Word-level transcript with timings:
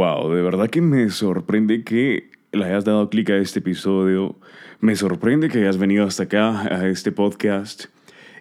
Wow, 0.00 0.32
de 0.32 0.40
verdad 0.40 0.70
que 0.70 0.80
me 0.80 1.10
sorprende 1.10 1.84
que 1.84 2.30
le 2.52 2.64
hayas 2.64 2.86
dado 2.86 3.10
clic 3.10 3.28
a 3.28 3.36
este 3.36 3.58
episodio. 3.58 4.34
Me 4.80 4.96
sorprende 4.96 5.50
que 5.50 5.58
hayas 5.58 5.76
venido 5.76 6.06
hasta 6.06 6.22
acá, 6.22 6.62
a 6.74 6.88
este 6.88 7.12
podcast. 7.12 7.84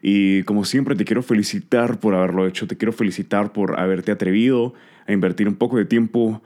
Y 0.01 0.43
como 0.43 0.63
siempre 0.63 0.95
te 0.95 1.03
quiero 1.03 1.21
felicitar 1.21 1.99
por 1.99 2.15
haberlo 2.15 2.47
hecho, 2.47 2.65
te 2.65 2.77
quiero 2.77 2.93
felicitar 2.93 3.51
por 3.51 3.77
haberte 3.77 4.13
atrevido 4.13 4.73
a 5.05 5.11
invertir 5.11 5.49
un 5.49 5.55
poco 5.55 5.75
de 5.75 5.83
tiempo. 5.83 6.41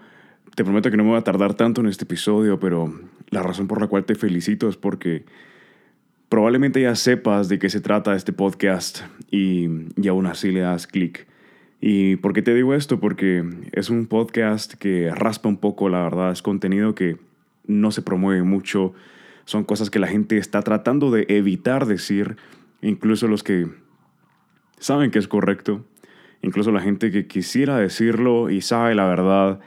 Te 0.55 0.63
prometo 0.63 0.89
que 0.89 0.97
no 0.97 1.03
me 1.03 1.11
voy 1.11 1.19
a 1.19 1.23
tardar 1.23 1.53
tanto 1.53 1.81
en 1.81 1.89
este 1.89 2.05
episodio, 2.05 2.59
pero 2.59 2.91
la 3.29 3.43
razón 3.43 3.67
por 3.67 3.79
la 3.79 3.85
cual 3.85 4.05
te 4.05 4.15
felicito 4.15 4.67
es 4.67 4.77
porque 4.77 5.25
probablemente 6.27 6.81
ya 6.81 6.95
sepas 6.95 7.49
de 7.49 7.59
qué 7.59 7.69
se 7.69 7.81
trata 7.81 8.15
este 8.15 8.33
podcast 8.33 9.01
y, 9.29 9.67
y 9.95 10.07
aún 10.07 10.25
así 10.25 10.49
le 10.51 10.61
das 10.61 10.87
clic. 10.87 11.27
¿Y 11.85 12.15
por 12.15 12.31
qué 12.31 12.41
te 12.41 12.53
digo 12.53 12.73
esto? 12.73 13.01
Porque 13.01 13.43
es 13.73 13.89
un 13.89 14.05
podcast 14.05 14.75
que 14.75 15.11
raspa 15.13 15.49
un 15.49 15.57
poco, 15.57 15.89
la 15.89 16.01
verdad, 16.01 16.31
es 16.31 16.41
contenido 16.41 16.95
que 16.95 17.17
no 17.67 17.91
se 17.91 18.01
promueve 18.01 18.41
mucho, 18.41 18.93
son 19.43 19.65
cosas 19.65 19.89
que 19.89 19.99
la 19.99 20.07
gente 20.07 20.37
está 20.37 20.61
tratando 20.61 21.11
de 21.11 21.25
evitar 21.27 21.85
decir, 21.85 22.37
incluso 22.81 23.27
los 23.27 23.43
que 23.43 23.67
saben 24.79 25.11
que 25.11 25.19
es 25.19 25.27
correcto, 25.27 25.85
incluso 26.41 26.71
la 26.71 26.79
gente 26.79 27.11
que 27.11 27.27
quisiera 27.27 27.75
decirlo 27.75 28.49
y 28.49 28.61
sabe 28.61 28.95
la 28.95 29.05
verdad, 29.05 29.59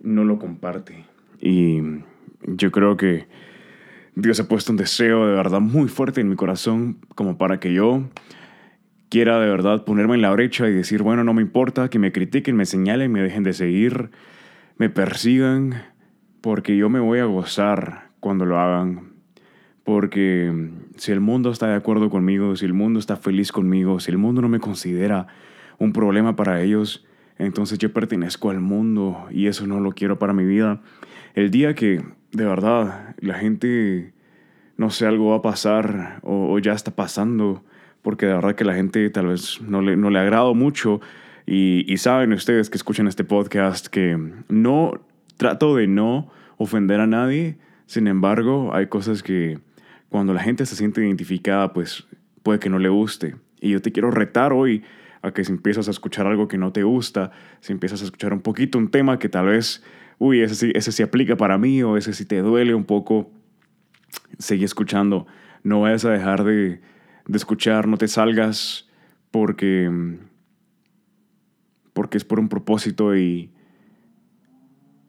no 0.00 0.24
lo 0.24 0.38
comparte. 0.38 1.04
Y 1.38 1.82
yo 2.46 2.72
creo 2.72 2.96
que 2.96 3.26
Dios 4.14 4.40
ha 4.40 4.48
puesto 4.48 4.72
un 4.72 4.78
deseo 4.78 5.26
de 5.26 5.34
verdad 5.34 5.60
muy 5.60 5.88
fuerte 5.88 6.22
en 6.22 6.30
mi 6.30 6.36
corazón 6.36 6.96
como 7.14 7.36
para 7.36 7.60
que 7.60 7.74
yo 7.74 8.04
quiera 9.12 9.38
de 9.38 9.50
verdad 9.50 9.84
ponerme 9.84 10.14
en 10.14 10.22
la 10.22 10.30
brecha 10.30 10.66
y 10.70 10.72
decir, 10.72 11.02
bueno, 11.02 11.22
no 11.22 11.34
me 11.34 11.42
importa 11.42 11.90
que 11.90 11.98
me 11.98 12.12
critiquen, 12.12 12.56
me 12.56 12.64
señalen, 12.64 13.12
me 13.12 13.20
dejen 13.20 13.42
de 13.42 13.52
seguir, 13.52 14.08
me 14.78 14.88
persigan, 14.88 15.82
porque 16.40 16.78
yo 16.78 16.88
me 16.88 16.98
voy 16.98 17.18
a 17.18 17.26
gozar 17.26 18.08
cuando 18.20 18.46
lo 18.46 18.58
hagan. 18.58 19.12
Porque 19.84 20.70
si 20.96 21.12
el 21.12 21.20
mundo 21.20 21.50
está 21.50 21.66
de 21.66 21.74
acuerdo 21.74 22.08
conmigo, 22.08 22.56
si 22.56 22.64
el 22.64 22.72
mundo 22.72 22.98
está 22.98 23.16
feliz 23.16 23.52
conmigo, 23.52 24.00
si 24.00 24.10
el 24.10 24.16
mundo 24.16 24.40
no 24.40 24.48
me 24.48 24.60
considera 24.60 25.26
un 25.76 25.92
problema 25.92 26.34
para 26.34 26.62
ellos, 26.62 27.04
entonces 27.36 27.78
yo 27.78 27.92
pertenezco 27.92 28.48
al 28.48 28.60
mundo 28.60 29.26
y 29.30 29.46
eso 29.46 29.66
no 29.66 29.78
lo 29.78 29.92
quiero 29.92 30.18
para 30.18 30.32
mi 30.32 30.46
vida. 30.46 30.80
El 31.34 31.50
día 31.50 31.74
que 31.74 32.02
de 32.30 32.46
verdad 32.46 33.14
la 33.18 33.34
gente, 33.34 34.14
no 34.78 34.88
sé, 34.88 35.06
algo 35.06 35.32
va 35.32 35.36
a 35.36 35.42
pasar 35.42 36.20
o, 36.22 36.58
ya 36.60 36.72
está 36.72 36.92
pasando, 36.92 37.62
porque 38.02 38.26
de 38.26 38.34
verdad 38.34 38.54
que 38.54 38.64
la 38.64 38.74
gente 38.74 39.08
tal 39.10 39.28
vez 39.28 39.60
no 39.62 39.80
le, 39.80 39.96
no 39.96 40.10
le 40.10 40.18
agrado 40.18 40.54
mucho. 40.54 41.00
Y, 41.46 41.96
saben 41.96 42.32
ustedes 42.32 42.70
que 42.70 42.76
escuchan 42.76 43.08
este 43.08 43.24
podcast 43.24 43.86
que 43.86 44.18
no 44.48 45.00
trato 45.36 45.74
de 45.76 45.86
no 45.86 46.30
ofender 46.56 47.00
a 47.00 47.06
nadie, 47.06 47.58
sin 47.86 48.06
embargo 48.06 48.74
hay 48.74 48.86
cosas 48.86 49.22
que 49.22 49.58
cuando 50.08 50.34
la 50.34 50.40
gente 50.40 50.66
se 50.66 50.76
siente 50.76 51.04
identificada 51.04 51.72
pues 51.72 52.06
puede 52.42 52.58
que 52.58 52.70
no 52.70 52.78
le 52.78 52.88
guste. 52.88 53.36
Y 53.60 53.70
yo 53.70 53.82
te 53.82 53.92
quiero 53.92 54.10
retar 54.10 54.52
hoy 54.52 54.82
a 55.22 55.32
que 55.32 55.44
si 55.44 55.52
empiezas 55.52 55.88
a 55.88 55.90
escuchar 55.90 56.26
algo 56.26 56.48
que 56.48 56.58
no 56.58 56.72
te 56.72 56.82
gusta, 56.82 57.30
si 57.60 57.72
empiezas 57.72 58.02
a 58.02 58.04
escuchar 58.04 58.32
un 58.32 58.40
poquito 58.40 58.78
un 58.78 58.90
tema 58.90 59.18
que 59.18 59.28
tal 59.28 59.46
vez, 59.46 59.82
uy, 60.18 60.42
ese 60.42 60.54
sí, 60.54 60.72
ese 60.74 60.92
sí 60.92 61.02
aplica 61.02 61.36
para 61.36 61.58
mí 61.58 61.82
o 61.82 61.96
ese 61.96 62.12
sí 62.12 62.24
te 62.24 62.40
duele 62.40 62.74
un 62.74 62.84
poco, 62.84 63.30
sigue 64.38 64.64
escuchando. 64.64 65.26
No 65.64 65.80
vayas 65.80 66.04
a 66.04 66.10
dejar 66.10 66.44
de, 66.44 66.80
de 67.26 67.36
escuchar, 67.36 67.88
no 67.88 67.96
te 67.96 68.08
salgas 68.08 68.88
porque, 69.30 69.90
porque 71.92 72.18
es 72.18 72.24
por 72.24 72.40
un 72.40 72.48
propósito 72.48 73.16
y, 73.16 73.50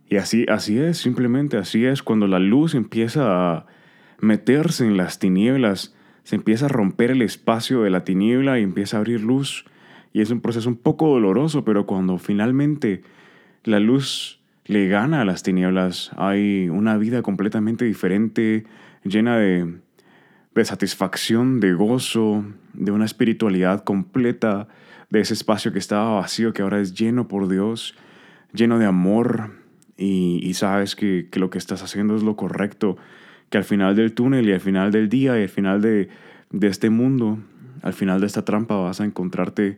y 0.07 0.17
así, 0.17 0.45
así 0.49 0.77
es, 0.79 0.97
simplemente 0.97 1.57
así 1.57 1.85
es. 1.85 2.03
Cuando 2.03 2.27
la 2.27 2.39
luz 2.39 2.75
empieza 2.75 3.55
a 3.55 3.65
meterse 4.19 4.85
en 4.85 4.97
las 4.97 5.19
tinieblas, 5.19 5.95
se 6.23 6.35
empieza 6.35 6.65
a 6.65 6.69
romper 6.69 7.11
el 7.11 7.21
espacio 7.21 7.81
de 7.81 7.89
la 7.89 8.03
tiniebla 8.03 8.59
y 8.59 8.63
empieza 8.63 8.97
a 8.97 8.99
abrir 8.99 9.21
luz. 9.21 9.65
Y 10.13 10.21
es 10.21 10.29
un 10.29 10.41
proceso 10.41 10.69
un 10.69 10.77
poco 10.77 11.07
doloroso, 11.07 11.65
pero 11.65 11.85
cuando 11.85 12.17
finalmente 12.17 13.01
la 13.63 13.79
luz 13.79 14.39
le 14.65 14.87
gana 14.87 15.21
a 15.21 15.25
las 15.25 15.43
tinieblas, 15.43 16.11
hay 16.15 16.69
una 16.69 16.97
vida 16.97 17.21
completamente 17.21 17.83
diferente, 17.85 18.65
llena 19.03 19.37
de 19.37 19.79
de 20.55 20.65
satisfacción, 20.65 21.59
de 21.59 21.73
gozo, 21.73 22.45
de 22.73 22.91
una 22.91 23.05
espiritualidad 23.05 23.83
completa, 23.83 24.67
de 25.09 25.19
ese 25.21 25.33
espacio 25.33 25.71
que 25.71 25.79
estaba 25.79 26.15
vacío, 26.15 26.53
que 26.53 26.61
ahora 26.61 26.79
es 26.79 26.93
lleno 26.93 27.27
por 27.27 27.47
Dios, 27.47 27.95
lleno 28.51 28.79
de 28.79 28.85
amor, 28.85 29.51
y, 29.95 30.53
sabes 30.55 30.95
que, 30.95 31.27
lo 31.35 31.49
que 31.49 31.57
estás 31.57 31.83
haciendo 31.83 32.15
es 32.15 32.23
lo 32.23 32.35
correcto, 32.35 32.97
que 33.49 33.57
al 33.57 33.63
final 33.63 33.95
del 33.95 34.13
túnel 34.13 34.49
y 34.49 34.53
al 34.53 34.59
final 34.59 34.91
del 34.91 35.07
día 35.07 35.39
y 35.39 35.43
al 35.43 35.49
final 35.49 35.81
de, 35.81 36.09
este 36.61 36.89
mundo, 36.89 37.37
al 37.81 37.93
final 37.93 38.19
de 38.19 38.27
esta 38.27 38.43
trampa 38.43 38.75
vas 38.75 39.01
a 39.01 39.05
encontrarte 39.05 39.77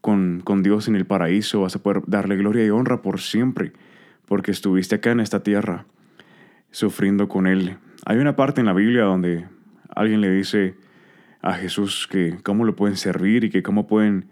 con, 0.00 0.40
con 0.44 0.62
Dios 0.62 0.88
en 0.88 0.96
el 0.96 1.06
paraíso, 1.06 1.60
vas 1.60 1.76
a 1.76 1.82
poder 1.82 2.02
darle 2.06 2.36
gloria 2.36 2.66
y 2.66 2.70
honra 2.70 3.02
por 3.02 3.20
siempre, 3.20 3.72
porque 4.26 4.50
estuviste 4.50 4.96
acá 4.96 5.12
en 5.12 5.20
esta 5.20 5.42
tierra 5.42 5.86
sufriendo 6.70 7.28
con 7.28 7.46
Él. 7.46 7.76
Hay 8.04 8.18
una 8.18 8.34
parte 8.34 8.60
en 8.60 8.66
la 8.66 8.72
Biblia 8.72 9.04
donde 9.04 9.46
alguien 9.94 10.20
le 10.20 10.30
dice 10.30 10.74
a 11.40 11.54
Jesús 11.54 12.08
que 12.10 12.38
cómo 12.42 12.64
lo 12.64 12.76
pueden 12.76 12.96
servir 12.96 13.44
y 13.44 13.50
que 13.50 13.62
cómo 13.62 13.86
pueden, 13.86 14.26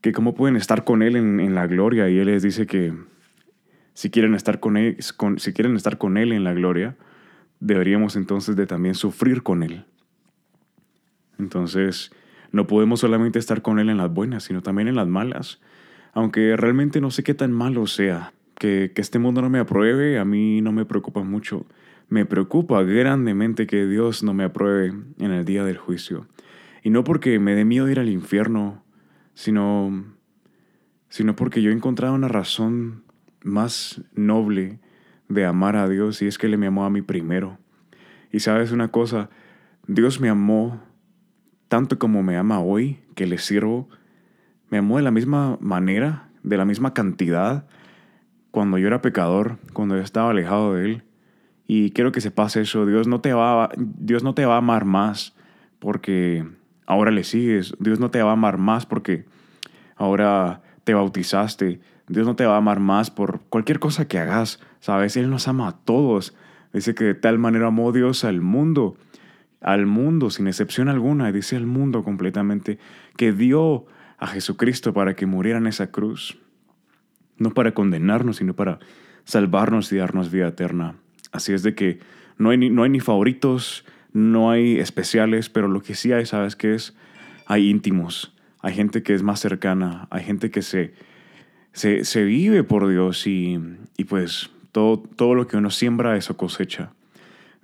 que 0.00 0.12
cómo 0.12 0.34
pueden 0.34 0.56
estar 0.56 0.84
con 0.84 1.02
Él 1.02 1.16
en, 1.16 1.54
la 1.54 1.66
gloria. 1.66 2.08
Y 2.08 2.18
Él 2.18 2.26
les 2.26 2.42
dice 2.42 2.66
que 2.66 2.94
si 3.92 4.10
quieren, 4.10 4.34
estar 4.34 4.60
con 4.60 4.76
él, 4.76 4.96
si 5.36 5.52
quieren 5.52 5.76
estar 5.76 5.98
con 5.98 6.16
Él 6.16 6.32
en 6.32 6.44
la 6.44 6.54
gloria, 6.54 6.96
deberíamos 7.60 8.16
entonces 8.16 8.56
de 8.56 8.66
también 8.66 8.94
sufrir 8.94 9.42
con 9.42 9.62
Él. 9.62 9.84
Entonces, 11.38 12.10
no 12.50 12.66
podemos 12.66 13.00
solamente 13.00 13.38
estar 13.38 13.60
con 13.60 13.78
Él 13.78 13.90
en 13.90 13.98
las 13.98 14.12
buenas, 14.12 14.44
sino 14.44 14.62
también 14.62 14.88
en 14.88 14.96
las 14.96 15.06
malas. 15.06 15.60
Aunque 16.14 16.56
realmente 16.56 17.00
no 17.00 17.10
sé 17.10 17.22
qué 17.22 17.34
tan 17.34 17.52
malo 17.52 17.86
sea. 17.86 18.32
Que, 18.58 18.90
que 18.92 19.00
este 19.02 19.20
mundo 19.20 19.40
no 19.40 19.50
me 19.50 19.60
apruebe, 19.60 20.18
a 20.18 20.24
mí 20.24 20.60
no 20.62 20.72
me 20.72 20.84
preocupa 20.84 21.22
mucho. 21.22 21.64
Me 22.08 22.24
preocupa 22.24 22.82
grandemente 22.82 23.66
que 23.66 23.86
Dios 23.86 24.22
no 24.22 24.34
me 24.34 24.44
apruebe 24.44 24.94
en 25.18 25.30
el 25.30 25.44
día 25.44 25.64
del 25.64 25.76
juicio. 25.76 26.26
Y 26.82 26.90
no 26.90 27.04
porque 27.04 27.38
me 27.38 27.54
dé 27.54 27.64
miedo 27.64 27.88
ir 27.88 28.00
al 28.00 28.08
infierno, 28.08 28.82
sino, 29.34 30.04
sino 31.08 31.36
porque 31.36 31.60
yo 31.62 31.70
he 31.70 31.74
encontrado 31.74 32.14
una 32.14 32.28
razón 32.28 33.02
más 33.42 34.02
noble 34.14 34.80
de 35.28 35.44
amar 35.44 35.76
a 35.76 35.88
Dios 35.88 36.22
y 36.22 36.26
es 36.26 36.38
que 36.38 36.46
Él 36.46 36.58
me 36.58 36.66
amó 36.66 36.84
a 36.84 36.90
mí 36.90 37.02
primero. 37.02 37.58
Y 38.32 38.40
sabes 38.40 38.72
una 38.72 38.88
cosa, 38.88 39.30
Dios 39.86 40.20
me 40.20 40.28
amó 40.28 40.82
tanto 41.68 41.98
como 41.98 42.22
me 42.22 42.36
ama 42.36 42.60
hoy, 42.60 43.00
que 43.14 43.26
le 43.26 43.38
sirvo, 43.38 43.88
me 44.70 44.78
amó 44.78 44.96
de 44.96 45.02
la 45.02 45.10
misma 45.10 45.58
manera, 45.60 46.28
de 46.42 46.56
la 46.56 46.64
misma 46.64 46.94
cantidad, 46.94 47.66
cuando 48.50 48.78
yo 48.78 48.86
era 48.86 49.02
pecador, 49.02 49.58
cuando 49.72 49.96
yo 49.96 50.02
estaba 50.02 50.30
alejado 50.30 50.74
de 50.74 50.84
Él. 50.84 51.02
Y 51.70 51.90
quiero 51.90 52.12
que 52.12 52.22
se 52.22 52.30
pase 52.30 52.62
eso. 52.62 52.86
Dios 52.86 53.06
no 53.06 53.20
te 53.20 53.34
va, 53.34 53.70
Dios 53.76 54.24
no 54.24 54.34
te 54.34 54.46
va 54.46 54.54
a 54.54 54.58
amar 54.58 54.86
más 54.86 55.36
porque 55.78 56.48
ahora 56.86 57.10
le 57.10 57.24
sigues. 57.24 57.74
Dios 57.78 58.00
no 58.00 58.10
te 58.10 58.22
va 58.22 58.30
a 58.30 58.32
amar 58.32 58.56
más 58.56 58.86
porque 58.86 59.26
ahora 59.94 60.62
te 60.84 60.94
bautizaste. 60.94 61.80
Dios 62.08 62.26
no 62.26 62.36
te 62.36 62.46
va 62.46 62.54
a 62.54 62.56
amar 62.56 62.80
más 62.80 63.10
por 63.10 63.42
cualquier 63.50 63.80
cosa 63.80 64.08
que 64.08 64.18
hagas. 64.18 64.60
Sabes, 64.80 65.18
Él 65.18 65.28
nos 65.28 65.46
ama 65.46 65.68
a 65.68 65.76
todos. 65.76 66.34
Dice 66.72 66.94
que 66.94 67.04
de 67.04 67.14
tal 67.14 67.38
manera 67.38 67.66
amó 67.66 67.92
Dios 67.92 68.24
al 68.24 68.40
mundo, 68.40 68.96
al 69.60 69.84
mundo 69.84 70.30
sin 70.30 70.46
excepción 70.46 70.88
alguna. 70.88 71.30
Dice 71.32 71.54
al 71.54 71.66
mundo 71.66 72.02
completamente 72.02 72.78
que 73.18 73.32
dio 73.32 73.84
a 74.16 74.26
Jesucristo 74.26 74.94
para 74.94 75.14
que 75.14 75.26
muriera 75.26 75.58
en 75.58 75.66
esa 75.66 75.90
cruz. 75.90 76.38
No 77.36 77.52
para 77.52 77.74
condenarnos, 77.74 78.38
sino 78.38 78.56
para 78.56 78.78
salvarnos 79.24 79.92
y 79.92 79.98
darnos 79.98 80.30
vida 80.30 80.48
eterna. 80.48 80.94
Así 81.32 81.52
es 81.52 81.62
de 81.62 81.74
que 81.74 81.98
no 82.38 82.50
hay, 82.50 82.58
ni, 82.58 82.70
no 82.70 82.82
hay 82.82 82.90
ni 82.90 83.00
favoritos, 83.00 83.84
no 84.12 84.50
hay 84.50 84.78
especiales, 84.78 85.48
pero 85.48 85.68
lo 85.68 85.82
que 85.82 85.94
sí 85.94 86.12
hay, 86.12 86.26
¿sabes 86.26 86.56
qué 86.56 86.74
es? 86.74 86.96
Hay 87.46 87.68
íntimos, 87.68 88.34
hay 88.60 88.74
gente 88.74 89.02
que 89.02 89.14
es 89.14 89.22
más 89.22 89.40
cercana, 89.40 90.06
hay 90.10 90.24
gente 90.24 90.50
que 90.50 90.62
se, 90.62 90.92
se, 91.72 92.24
vive 92.24 92.64
por 92.64 92.88
Dios 92.88 93.26
y, 93.26 93.58
pues 94.08 94.50
todo, 94.72 94.98
todo 94.98 95.34
lo 95.34 95.46
que 95.46 95.56
uno 95.56 95.70
siembra, 95.70 96.16
eso 96.16 96.36
cosecha. 96.36 96.92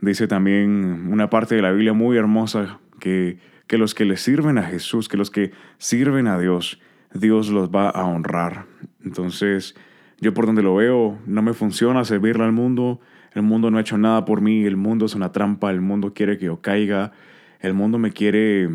Dice 0.01 0.27
también 0.27 1.09
una 1.11 1.31
parte 1.31 1.55
de 1.55 1.63
la 1.63 1.73
Biblia 1.73 1.93
muy 1.93 2.17
hermosa 2.17 2.79
que, 3.01 3.39
que 3.67 3.79
los 3.79 3.95
que 3.95 4.05
le 4.05 4.17
sirven 4.17 4.59
a 4.59 4.65
Jesús, 4.65 5.09
que 5.09 5.17
los 5.17 5.31
que 5.31 5.53
sirven 5.79 6.27
a 6.27 6.39
Dios, 6.39 6.81
Dios 7.13 7.49
los 7.49 7.71
va 7.71 7.89
a 7.91 8.05
honrar. 8.05 8.67
Entonces, 9.05 9.75
yo 10.21 10.35
por 10.35 10.47
donde 10.47 10.63
lo 10.63 10.75
veo, 10.75 11.19
no 11.27 11.43
me 11.43 11.55
funciona 11.55 12.05
servirle 12.05 12.45
al 12.45 12.53
mundo, 12.53 13.01
el 13.35 13.43
mundo 13.43 13.71
no 13.71 13.79
ha 13.79 13.81
hecho 13.81 13.99
nada 13.99 14.25
por 14.25 14.41
mí, 14.41 14.65
el 14.65 14.77
mundo 14.77 15.07
es 15.07 15.15
una 15.15 15.33
trampa, 15.33 15.71
el 15.71 15.81
mundo 15.81 16.15
quiere 16.15 16.39
que 16.39 16.47
yo 16.47 16.61
caiga, 16.61 17.13
el 17.61 17.75
mundo 17.75 17.99
me 17.99 18.13
quiere, 18.13 18.69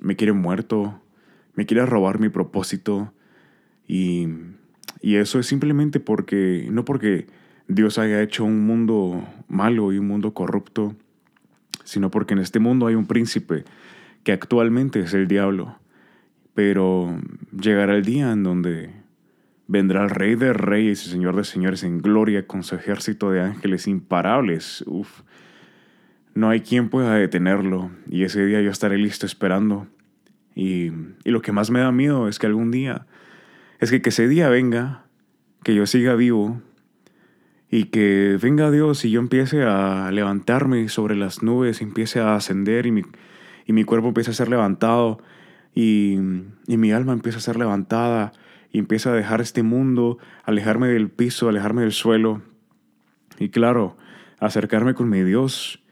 me 0.00 0.16
quiere 0.16 0.32
muerto, 0.32 1.00
me 1.54 1.66
quiere 1.66 1.86
robar 1.86 2.20
mi 2.20 2.28
propósito. 2.28 3.12
Y 3.88 4.28
Y 5.00 5.16
eso 5.16 5.38
es 5.38 5.46
simplemente 5.46 6.00
porque, 6.00 6.68
no 6.70 6.84
porque 6.84 7.26
Dios 7.68 7.98
haya 7.98 8.22
hecho 8.22 8.44
un 8.44 8.66
mundo 8.66 9.24
malo 9.48 9.92
y 9.92 9.98
un 9.98 10.06
mundo 10.06 10.34
corrupto, 10.34 10.94
sino 11.84 12.10
porque 12.10 12.34
en 12.34 12.40
este 12.40 12.58
mundo 12.58 12.86
hay 12.86 12.94
un 12.94 13.06
príncipe 13.06 13.64
que 14.24 14.32
actualmente 14.32 15.00
es 15.00 15.14
el 15.14 15.28
diablo. 15.28 15.78
Pero 16.54 17.18
llegará 17.52 17.94
el 17.94 18.04
día 18.04 18.32
en 18.32 18.42
donde 18.42 18.90
vendrá 19.68 20.04
el 20.04 20.10
rey 20.10 20.34
de 20.34 20.52
reyes 20.52 21.06
y 21.06 21.10
señor 21.10 21.36
de 21.36 21.44
señores 21.44 21.82
en 21.82 22.00
gloria 22.00 22.46
con 22.46 22.62
su 22.62 22.74
ejército 22.74 23.30
de 23.30 23.40
ángeles 23.40 23.86
imparables. 23.86 24.84
Uf. 24.86 25.22
No 26.34 26.50
hay 26.50 26.60
quien 26.60 26.90
pueda 26.90 27.14
detenerlo 27.14 27.90
y 28.08 28.24
ese 28.24 28.44
día 28.44 28.60
yo 28.60 28.70
estaré 28.70 28.98
listo 28.98 29.26
esperando. 29.26 29.86
Y, 30.54 30.92
y 31.24 31.30
lo 31.30 31.42
que 31.42 31.52
más 31.52 31.70
me 31.70 31.80
da 31.80 31.92
miedo 31.92 32.28
es 32.28 32.38
que 32.38 32.46
algún 32.46 32.70
día, 32.70 33.06
es 33.78 33.90
que, 33.90 34.00
que 34.00 34.10
ese 34.10 34.28
día 34.28 34.48
venga, 34.48 35.04
que 35.62 35.74
yo 35.74 35.86
siga 35.86 36.14
vivo 36.14 36.62
y 37.70 37.84
que 37.84 38.38
venga 38.40 38.70
Dios 38.70 39.04
y 39.04 39.10
yo 39.10 39.20
empiece 39.20 39.64
a 39.64 40.10
levantarme 40.12 40.88
sobre 40.88 41.16
las 41.16 41.42
nubes, 41.42 41.82
empiece 41.82 42.20
a 42.20 42.36
ascender 42.36 42.86
y 42.86 42.92
mi, 42.92 43.02
y 43.66 43.72
mi 43.72 43.84
cuerpo 43.84 44.08
empiece 44.08 44.30
a 44.30 44.34
ser 44.34 44.48
levantado 44.48 45.18
y, 45.74 46.18
y 46.66 46.76
mi 46.76 46.92
alma 46.92 47.12
empieza 47.12 47.38
a 47.38 47.42
ser 47.42 47.56
levantada 47.56 48.32
y 48.70 48.78
empieza 48.78 49.10
a 49.10 49.14
dejar 49.14 49.40
este 49.40 49.62
mundo, 49.62 50.18
alejarme 50.44 50.88
del 50.88 51.10
piso, 51.10 51.48
alejarme 51.48 51.82
del 51.82 51.92
suelo 51.92 52.42
y 53.38 53.50
claro, 53.50 53.96
acercarme 54.38 54.94
con 54.94 55.08
mi 55.08 55.22
Dios. 55.22 55.82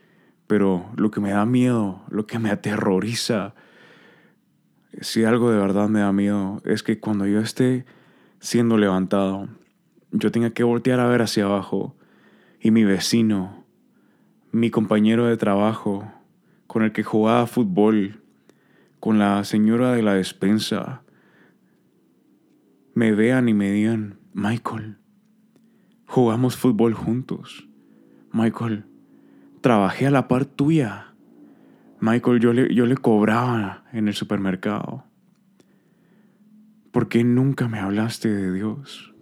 Pero 0.47 0.91
lo 0.95 1.09
que 1.09 1.21
me 1.21 1.31
da 1.31 1.45
miedo, 1.45 2.03
lo 2.09 2.27
que 2.27 2.37
me 2.37 2.51
aterroriza, 2.51 3.55
si 5.01 5.23
algo 5.23 5.51
de 5.51 5.57
verdad 5.57 5.89
me 5.89 6.01
da 6.01 6.11
miedo, 6.11 6.61
es 6.65 6.83
que 6.83 6.99
cuando 6.99 7.25
yo 7.25 7.39
esté 7.39 7.85
siendo 8.39 8.77
levantado, 8.77 9.49
yo 10.11 10.31
tenga 10.31 10.51
que 10.51 10.63
voltear 10.63 10.99
a 10.99 11.07
ver 11.07 11.21
hacia 11.21 11.45
abajo 11.45 11.95
y 12.61 12.71
mi 12.71 12.83
vecino, 12.83 13.65
mi 14.51 14.69
compañero 14.69 15.25
de 15.25 15.37
trabajo, 15.37 16.11
con 16.67 16.83
el 16.83 16.91
que 16.91 17.03
jugaba 17.03 17.47
fútbol, 17.47 18.21
con 18.99 19.19
la 19.19 19.43
señora 19.43 19.91
de 19.93 20.01
la 20.01 20.13
despensa, 20.13 21.01
me 22.95 23.11
vean 23.11 23.49
y 23.49 23.53
me 23.53 23.71
digan, 23.71 24.19
Michael, 24.33 24.97
jugamos 26.07 26.55
fútbol 26.55 26.93
juntos. 26.93 27.67
Michael, 28.31 28.85
trabajé 29.59 30.07
a 30.07 30.11
la 30.11 30.29
par 30.29 30.45
tuya. 30.45 31.13
Michael, 31.99 32.39
yo 32.39 32.53
le, 32.53 32.73
yo 32.73 32.85
le 32.85 32.95
cobraba 32.95 33.83
en 33.91 34.07
el 34.07 34.13
supermercado. 34.13 35.03
¿Por 36.91 37.09
qué 37.09 37.25
nunca 37.25 37.67
me 37.67 37.79
hablaste 37.79 38.29
de 38.29 38.53
Dios? 38.53 39.13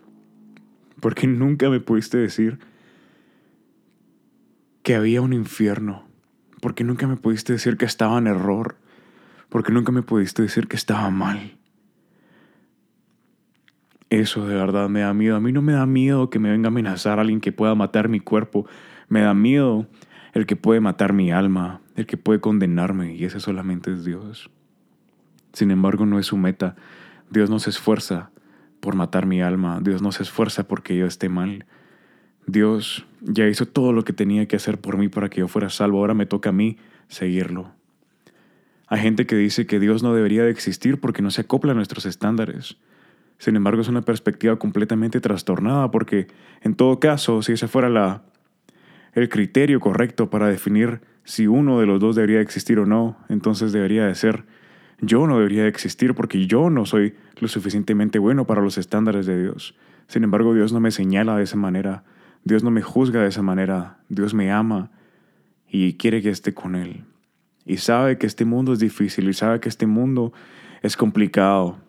¿Por 1.00 1.16
qué 1.16 1.26
nunca 1.26 1.70
me 1.72 1.80
pudiste 1.80 2.20
decir 2.20 2.60
que 4.84 4.94
había 4.94 5.24
un 5.24 5.34
infierno? 5.34 6.08
¿Por 6.62 6.76
qué 6.76 6.84
nunca 6.84 7.08
me 7.08 7.18
pudiste 7.18 7.54
decir 7.54 7.78
que 7.78 7.86
estaba 7.86 8.20
en 8.20 8.28
error? 8.28 8.78
¿Por 9.50 9.64
qué 9.64 9.74
nunca 9.74 9.92
me 9.92 10.04
pudiste 10.04 10.44
decir 10.44 10.68
que 10.68 10.76
estaba 10.76 11.10
mal? 11.10 11.58
Eso 14.14 14.46
de 14.46 14.54
verdad 14.54 14.90
me 14.90 15.00
da 15.00 15.12
miedo. 15.16 15.36
A 15.36 15.40
mí 15.40 15.52
no 15.52 15.64
me 15.64 15.74
da 15.74 15.88
miedo 15.88 16.30
que 16.30 16.38
me 16.38 16.52
venga 16.52 16.68
a 16.68 16.72
amenazar 16.72 17.20
alguien 17.20 17.42
que 17.42 17.52
pueda 17.52 17.74
matar 17.74 18.10
mi 18.10 18.20
cuerpo. 18.20 18.68
Me 19.10 19.22
da 19.22 19.34
miedo 19.34 19.88
el 20.34 20.46
que 20.46 20.56
puede 20.56 20.82
matar 20.82 21.14
mi 21.14 21.32
alma, 21.32 21.82
el 21.96 22.06
que 22.06 22.16
puede 22.16 22.40
condenarme, 22.40 23.16
y 23.16 23.26
ese 23.26 23.40
solamente 23.40 23.92
es 23.92 24.06
Dios. 24.06 24.52
Sin 25.52 25.72
embargo, 25.72 26.06
no 26.06 26.20
es 26.20 26.28
su 26.28 26.38
meta. 26.38 26.76
Dios 27.32 27.50
no 27.50 27.58
se 27.58 27.72
esfuerza 27.72 28.30
por 28.82 28.94
matar 28.94 29.26
mi 29.26 29.42
alma. 29.42 29.80
Dios 29.82 30.04
no 30.04 30.12
se 30.12 30.22
esfuerza 30.22 30.68
porque 30.68 30.96
yo 30.96 31.08
esté 31.08 31.28
mal. 31.28 31.66
Dios 32.46 33.08
ya 33.20 33.48
hizo 33.48 33.66
todo 33.66 33.94
lo 33.94 34.04
que 34.04 34.14
tenía 34.14 34.48
que 34.48 34.58
hacer 34.58 34.80
por 34.80 35.00
mí 35.00 35.10
para 35.10 35.32
que 35.32 35.40
yo 35.40 35.48
fuera 35.48 35.72
salvo. 35.72 35.98
Ahora 35.98 36.14
me 36.14 36.28
toca 36.28 36.50
a 36.50 36.54
mí 36.54 36.78
seguirlo. 37.08 37.72
Hay 38.86 39.02
gente 39.02 39.26
que 39.26 39.36
dice 39.36 39.66
que 39.66 39.80
Dios 39.80 40.04
no 40.04 40.14
debería 40.14 40.44
de 40.44 40.52
existir 40.52 41.00
porque 41.00 41.24
no 41.24 41.32
se 41.32 41.42
acopla 41.42 41.72
a 41.72 41.76
nuestros 41.76 42.06
estándares. 42.06 42.78
Sin 43.44 43.58
embargo, 43.58 43.82
es 43.82 43.90
una 43.90 44.04
perspectiva 44.04 44.56
completamente 44.56 45.20
trastornada 45.20 45.92
porque, 45.92 46.28
en 46.62 46.76
todo 46.76 47.02
caso, 47.02 47.42
si 47.42 47.52
ese 47.52 47.68
fuera 47.68 47.90
la, 47.90 48.22
el 49.16 49.28
criterio 49.28 49.82
correcto 49.82 50.30
para 50.30 50.48
definir 50.48 51.02
si 51.26 51.48
uno 51.48 51.78
de 51.82 51.86
los 51.86 52.00
dos 52.00 52.16
debería 52.16 52.40
existir 52.40 52.80
o 52.80 52.86
no, 52.86 53.18
entonces 53.28 53.74
debería 53.74 54.06
de 54.06 54.16
ser 54.16 54.46
yo 55.02 55.28
no 55.28 55.40
debería 55.40 55.68
existir 55.68 56.14
porque 56.14 56.48
yo 56.48 56.70
no 56.70 56.86
soy 56.86 57.16
lo 57.42 57.50
suficientemente 57.50 58.18
bueno 58.18 58.48
para 58.48 58.62
los 58.62 58.78
estándares 58.78 59.26
de 59.26 59.42
Dios. 59.42 59.76
Sin 60.08 60.24
embargo, 60.24 60.54
Dios 60.54 60.72
no 60.72 60.80
me 60.80 60.92
señala 60.92 61.36
de 61.36 61.44
esa 61.44 61.58
manera, 61.58 62.06
Dios 62.46 62.64
no 62.64 62.72
me 62.72 62.82
juzga 62.82 63.24
de 63.24 63.28
esa 63.28 63.42
manera, 63.42 63.98
Dios 64.08 64.34
me 64.34 64.54
ama 64.54 64.90
y 65.68 65.96
quiere 65.98 66.22
que 66.22 66.30
esté 66.30 66.54
con 66.54 66.76
Él. 66.76 67.04
Y 67.66 67.76
sabe 67.76 68.18
que 68.18 68.26
este 68.26 68.46
mundo 68.46 68.72
es 68.72 68.80
difícil 68.80 69.28
y 69.28 69.34
sabe 69.34 69.60
que 69.60 69.68
este 69.68 69.86
mundo 69.86 70.32
es 70.82 70.96
complicado. 70.96 71.83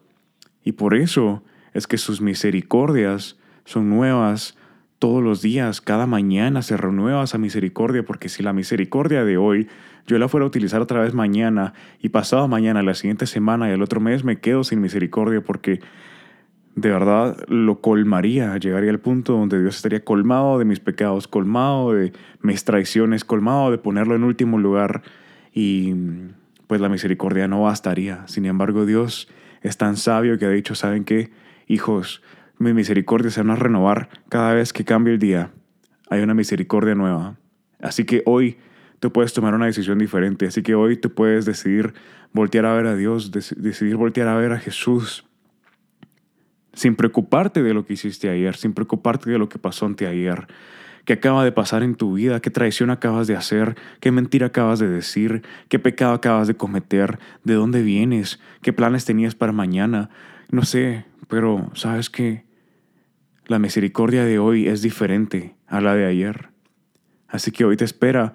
Y 0.64 0.72
por 0.72 0.94
eso 0.94 1.44
es 1.72 1.86
que 1.86 1.98
sus 1.98 2.20
misericordias 2.20 3.36
son 3.64 3.90
nuevas 3.90 4.56
todos 4.98 5.22
los 5.22 5.42
días, 5.42 5.80
cada 5.80 6.06
mañana 6.06 6.62
se 6.62 6.76
renueva 6.76 7.24
esa 7.24 7.36
misericordia, 7.36 8.04
porque 8.04 8.30
si 8.30 8.42
la 8.42 8.54
misericordia 8.54 9.24
de 9.24 9.36
hoy 9.36 9.68
yo 10.06 10.18
la 10.18 10.28
fuera 10.28 10.44
a 10.44 10.46
utilizar 10.46 10.80
otra 10.80 11.00
vez 11.00 11.14
mañana 11.14 11.74
y 12.00 12.08
pasado 12.08 12.48
mañana, 12.48 12.82
la 12.82 12.94
siguiente 12.94 13.26
semana 13.26 13.68
y 13.68 13.72
el 13.72 13.82
otro 13.82 14.00
mes, 14.00 14.24
me 14.24 14.40
quedo 14.40 14.64
sin 14.64 14.80
misericordia 14.80 15.42
porque 15.42 15.80
de 16.74 16.90
verdad 16.90 17.36
lo 17.48 17.80
colmaría, 17.80 18.56
llegaría 18.56 18.90
al 18.90 18.98
punto 18.98 19.34
donde 19.34 19.60
Dios 19.60 19.76
estaría 19.76 20.04
colmado 20.04 20.58
de 20.58 20.64
mis 20.64 20.80
pecados, 20.80 21.28
colmado 21.28 21.92
de 21.92 22.12
mis 22.40 22.64
traiciones, 22.64 23.24
colmado 23.24 23.70
de 23.70 23.78
ponerlo 23.78 24.16
en 24.16 24.24
último 24.24 24.58
lugar 24.58 25.02
y 25.52 25.94
pues 26.66 26.80
la 26.80 26.88
misericordia 26.88 27.46
no 27.46 27.62
bastaría. 27.62 28.26
Sin 28.26 28.46
embargo, 28.46 28.86
Dios 28.86 29.28
es 29.64 29.78
tan 29.78 29.96
sabio 29.96 30.38
que 30.38 30.44
ha 30.44 30.50
dicho, 30.50 30.74
¿saben 30.74 31.04
qué? 31.04 31.30
Hijos, 31.66 32.22
mi 32.58 32.74
misericordia 32.74 33.30
se 33.30 33.40
van 33.40 33.50
a 33.50 33.56
renovar 33.56 34.10
cada 34.28 34.52
vez 34.52 34.74
que 34.74 34.84
cambie 34.84 35.14
el 35.14 35.18
día. 35.18 35.52
Hay 36.10 36.20
una 36.20 36.34
misericordia 36.34 36.94
nueva. 36.94 37.38
Así 37.80 38.04
que 38.04 38.22
hoy 38.26 38.58
tú 39.00 39.10
puedes 39.10 39.32
tomar 39.32 39.54
una 39.54 39.64
decisión 39.64 39.98
diferente. 39.98 40.46
Así 40.46 40.62
que 40.62 40.74
hoy 40.74 40.98
tú 40.98 41.14
puedes 41.14 41.46
decidir 41.46 41.94
voltear 42.34 42.66
a 42.66 42.74
ver 42.74 42.86
a 42.86 42.94
Dios, 42.94 43.32
decidir 43.32 43.96
voltear 43.96 44.28
a 44.28 44.36
ver 44.36 44.52
a 44.52 44.58
Jesús. 44.58 45.24
Sin 46.74 46.94
preocuparte 46.94 47.62
de 47.62 47.72
lo 47.72 47.86
que 47.86 47.94
hiciste 47.94 48.28
ayer, 48.28 48.56
sin 48.56 48.74
preocuparte 48.74 49.30
de 49.30 49.38
lo 49.38 49.48
que 49.48 49.58
pasó 49.58 49.86
ante 49.86 50.06
ayer. 50.06 50.46
¿Qué 51.04 51.14
acaba 51.14 51.44
de 51.44 51.52
pasar 51.52 51.82
en 51.82 51.96
tu 51.96 52.14
vida? 52.14 52.40
¿Qué 52.40 52.50
traición 52.50 52.88
acabas 52.90 53.26
de 53.26 53.36
hacer? 53.36 53.76
¿Qué 54.00 54.10
mentira 54.10 54.46
acabas 54.46 54.78
de 54.78 54.88
decir? 54.88 55.42
¿Qué 55.68 55.78
pecado 55.78 56.14
acabas 56.14 56.48
de 56.48 56.56
cometer? 56.56 57.18
¿De 57.44 57.54
dónde 57.54 57.82
vienes? 57.82 58.40
¿Qué 58.62 58.72
planes 58.72 59.04
tenías 59.04 59.34
para 59.34 59.52
mañana? 59.52 60.08
No 60.50 60.62
sé, 60.62 61.04
pero 61.28 61.70
sabes 61.74 62.08
que 62.08 62.44
la 63.46 63.58
misericordia 63.58 64.24
de 64.24 64.38
hoy 64.38 64.66
es 64.66 64.80
diferente 64.80 65.54
a 65.66 65.82
la 65.82 65.94
de 65.94 66.06
ayer. 66.06 66.48
Así 67.28 67.50
que 67.50 67.66
hoy 67.66 67.76
te 67.76 67.84
espera, 67.84 68.32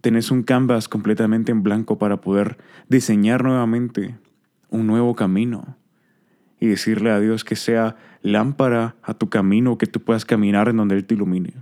tenés 0.00 0.30
un 0.30 0.44
canvas 0.44 0.88
completamente 0.88 1.52
en 1.52 1.62
blanco 1.62 1.98
para 1.98 2.22
poder 2.22 2.56
diseñar 2.88 3.44
nuevamente 3.44 4.16
un 4.70 4.86
nuevo 4.86 5.14
camino 5.14 5.76
y 6.58 6.68
decirle 6.68 7.10
a 7.10 7.20
Dios 7.20 7.44
que 7.44 7.56
sea 7.56 7.96
lámpara 8.22 8.96
a 9.02 9.12
tu 9.12 9.28
camino, 9.28 9.76
que 9.76 9.86
tú 9.86 10.00
puedas 10.00 10.24
caminar 10.24 10.68
en 10.68 10.78
donde 10.78 10.94
Él 10.94 11.04
te 11.04 11.14
ilumine. 11.14 11.52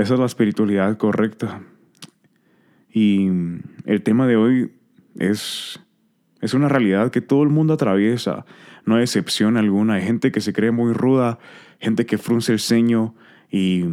Esa 0.00 0.14
es 0.14 0.20
la 0.20 0.26
espiritualidad 0.26 0.96
correcta. 0.96 1.60
Y 2.92 3.28
el 3.84 4.02
tema 4.02 4.26
de 4.26 4.36
hoy 4.36 4.72
es 5.18 5.80
es 6.40 6.54
una 6.54 6.68
realidad 6.68 7.10
que 7.10 7.20
todo 7.20 7.42
el 7.42 7.50
mundo 7.50 7.74
atraviesa, 7.74 8.46
no 8.86 8.96
hay 8.96 9.02
excepción 9.02 9.56
alguna. 9.56 9.94
Hay 9.94 10.02
gente 10.02 10.32
que 10.32 10.40
se 10.40 10.52
cree 10.52 10.70
muy 10.70 10.94
ruda, 10.94 11.38
gente 11.80 12.06
que 12.06 12.16
frunce 12.16 12.52
el 12.52 12.60
ceño 12.60 13.14
y, 13.50 13.84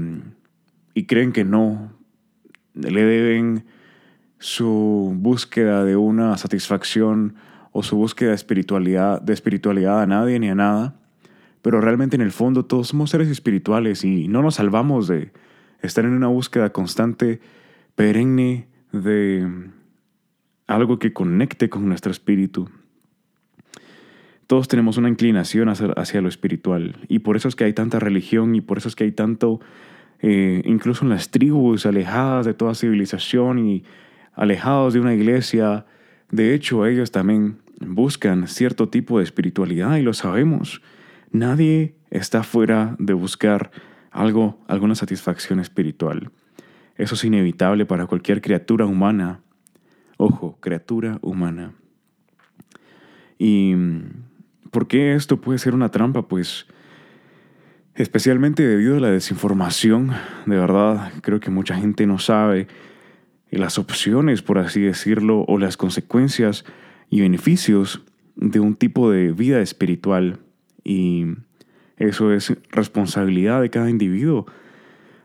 y 0.93 1.05
creen 1.05 1.33
que 1.33 1.43
no. 1.43 1.91
Le 2.73 3.03
deben 3.03 3.65
su 4.39 5.13
búsqueda 5.17 5.83
de 5.83 5.97
una 5.97 6.37
satisfacción 6.37 7.35
o 7.73 7.83
su 7.83 7.97
búsqueda 7.97 8.29
de 8.29 8.35
espiritualidad, 8.35 9.21
de 9.21 9.33
espiritualidad 9.33 10.01
a 10.01 10.07
nadie 10.07 10.39
ni 10.39 10.49
a 10.49 10.55
nada. 10.55 10.95
Pero 11.61 11.81
realmente 11.81 12.15
en 12.15 12.21
el 12.21 12.31
fondo 12.31 12.63
todos 12.63 12.87
somos 12.87 13.09
seres 13.09 13.27
espirituales 13.27 14.05
y 14.05 14.29
no 14.29 14.41
nos 14.41 14.55
salvamos 14.55 15.09
de 15.09 15.33
estar 15.81 16.05
en 16.05 16.11
una 16.11 16.27
búsqueda 16.27 16.71
constante, 16.71 17.39
perenne 17.95 18.67
de 18.91 19.47
algo 20.67 20.99
que 20.99 21.13
conecte 21.13 21.69
con 21.69 21.87
nuestro 21.87 22.11
espíritu. 22.11 22.69
Todos 24.47 24.67
tenemos 24.69 24.97
una 24.97 25.09
inclinación 25.09 25.67
hacia, 25.67 26.21
lo 26.21 26.29
espiritual 26.29 26.95
y 27.09 27.19
por 27.19 27.35
eso 27.35 27.49
es 27.49 27.55
que 27.55 27.65
hay 27.65 27.73
tanta 27.73 27.99
religión 27.99 28.55
y 28.55 28.61
por 28.61 28.77
eso 28.77 28.87
es 28.87 28.95
que 28.95 29.03
hay 29.03 29.11
tanto, 29.11 29.59
eh, 30.21 30.61
incluso 30.65 31.03
en 31.03 31.09
las 31.09 31.31
tribus 31.31 31.85
alejadas 31.85 32.45
de 32.45 32.53
toda 32.53 32.73
civilización 32.73 33.59
y 33.59 33.83
alejados 34.33 34.93
de 34.93 35.01
una 35.01 35.13
iglesia. 35.13 35.85
De 36.31 36.53
hecho, 36.53 36.85
ellos 36.85 37.11
también 37.11 37.57
buscan 37.81 38.47
cierto 38.47 38.87
tipo 38.87 39.17
de 39.17 39.25
espiritualidad 39.25 39.97
y 39.97 40.01
lo 40.01 40.13
sabemos. 40.13 40.81
Nadie 41.31 41.95
está 42.09 42.43
fuera 42.43 42.95
de 42.99 43.13
buscar 43.13 43.71
algo, 44.17 44.59
alguna 44.67 44.95
satisfacción 44.95 45.59
espiritual. 45.59 46.31
Eso 46.95 47.13
es 47.13 47.23
inevitable 47.23 47.85
para 47.85 48.07
cualquier 48.07 48.41
criatura 48.41 48.85
humana. 48.85 49.41
Ojo, 50.17 50.57
criatura 50.59 51.19
humana. 51.21 51.73
¿Y 53.37 53.75
por 54.71 54.87
qué 54.87 55.13
esto 55.13 55.39
puede 55.39 55.59
ser 55.59 55.75
una 55.75 55.91
trampa? 55.91 56.27
Pues 56.27 56.65
especialmente 57.93 58.65
debido 58.65 58.97
a 58.97 58.99
la 58.99 59.11
desinformación. 59.11 60.11
De 60.47 60.57
verdad, 60.57 61.11
creo 61.21 61.39
que 61.39 61.51
mucha 61.51 61.75
gente 61.75 62.07
no 62.07 62.17
sabe 62.17 62.67
las 63.51 63.77
opciones, 63.77 64.41
por 64.41 64.57
así 64.57 64.81
decirlo, 64.81 65.45
o 65.47 65.59
las 65.59 65.77
consecuencias 65.77 66.65
y 67.11 67.21
beneficios 67.21 68.01
de 68.35 68.59
un 68.59 68.75
tipo 68.75 69.11
de 69.11 69.31
vida 69.31 69.61
espiritual. 69.61 70.39
Y 70.83 71.25
eso 71.97 72.31
es 72.31 72.55
responsabilidad 72.71 73.61
de 73.61 73.69
cada 73.69 73.89
individuo 73.89 74.45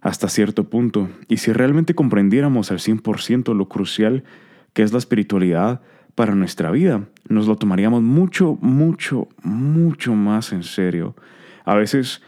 hasta 0.00 0.28
cierto 0.28 0.64
punto. 0.64 1.08
Y 1.28 1.38
si 1.38 1.52
realmente 1.52 1.94
comprendiéramos 1.94 2.70
al 2.70 2.78
100% 2.78 3.54
lo 3.54 3.68
crucial 3.68 4.24
que 4.72 4.82
es 4.82 4.92
la 4.92 4.98
espiritualidad 4.98 5.80
para 6.14 6.34
nuestra 6.34 6.70
vida, 6.70 7.04
nos 7.28 7.46
lo 7.46 7.56
tomaríamos 7.56 8.02
mucho, 8.02 8.58
mucho, 8.60 9.28
mucho 9.42 10.14
más 10.14 10.52
en 10.52 10.62
serio. 10.62 11.14
A 11.64 11.74
veces, 11.74 12.22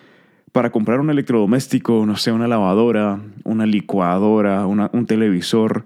para 0.52 0.70
comprar 0.70 1.00
un 1.00 1.10
electrodoméstico, 1.10 2.06
no 2.06 2.16
sé, 2.16 2.32
una 2.32 2.48
lavadora, 2.48 3.20
una 3.44 3.66
licuadora, 3.66 4.66
un 4.66 5.06
televisor 5.06 5.84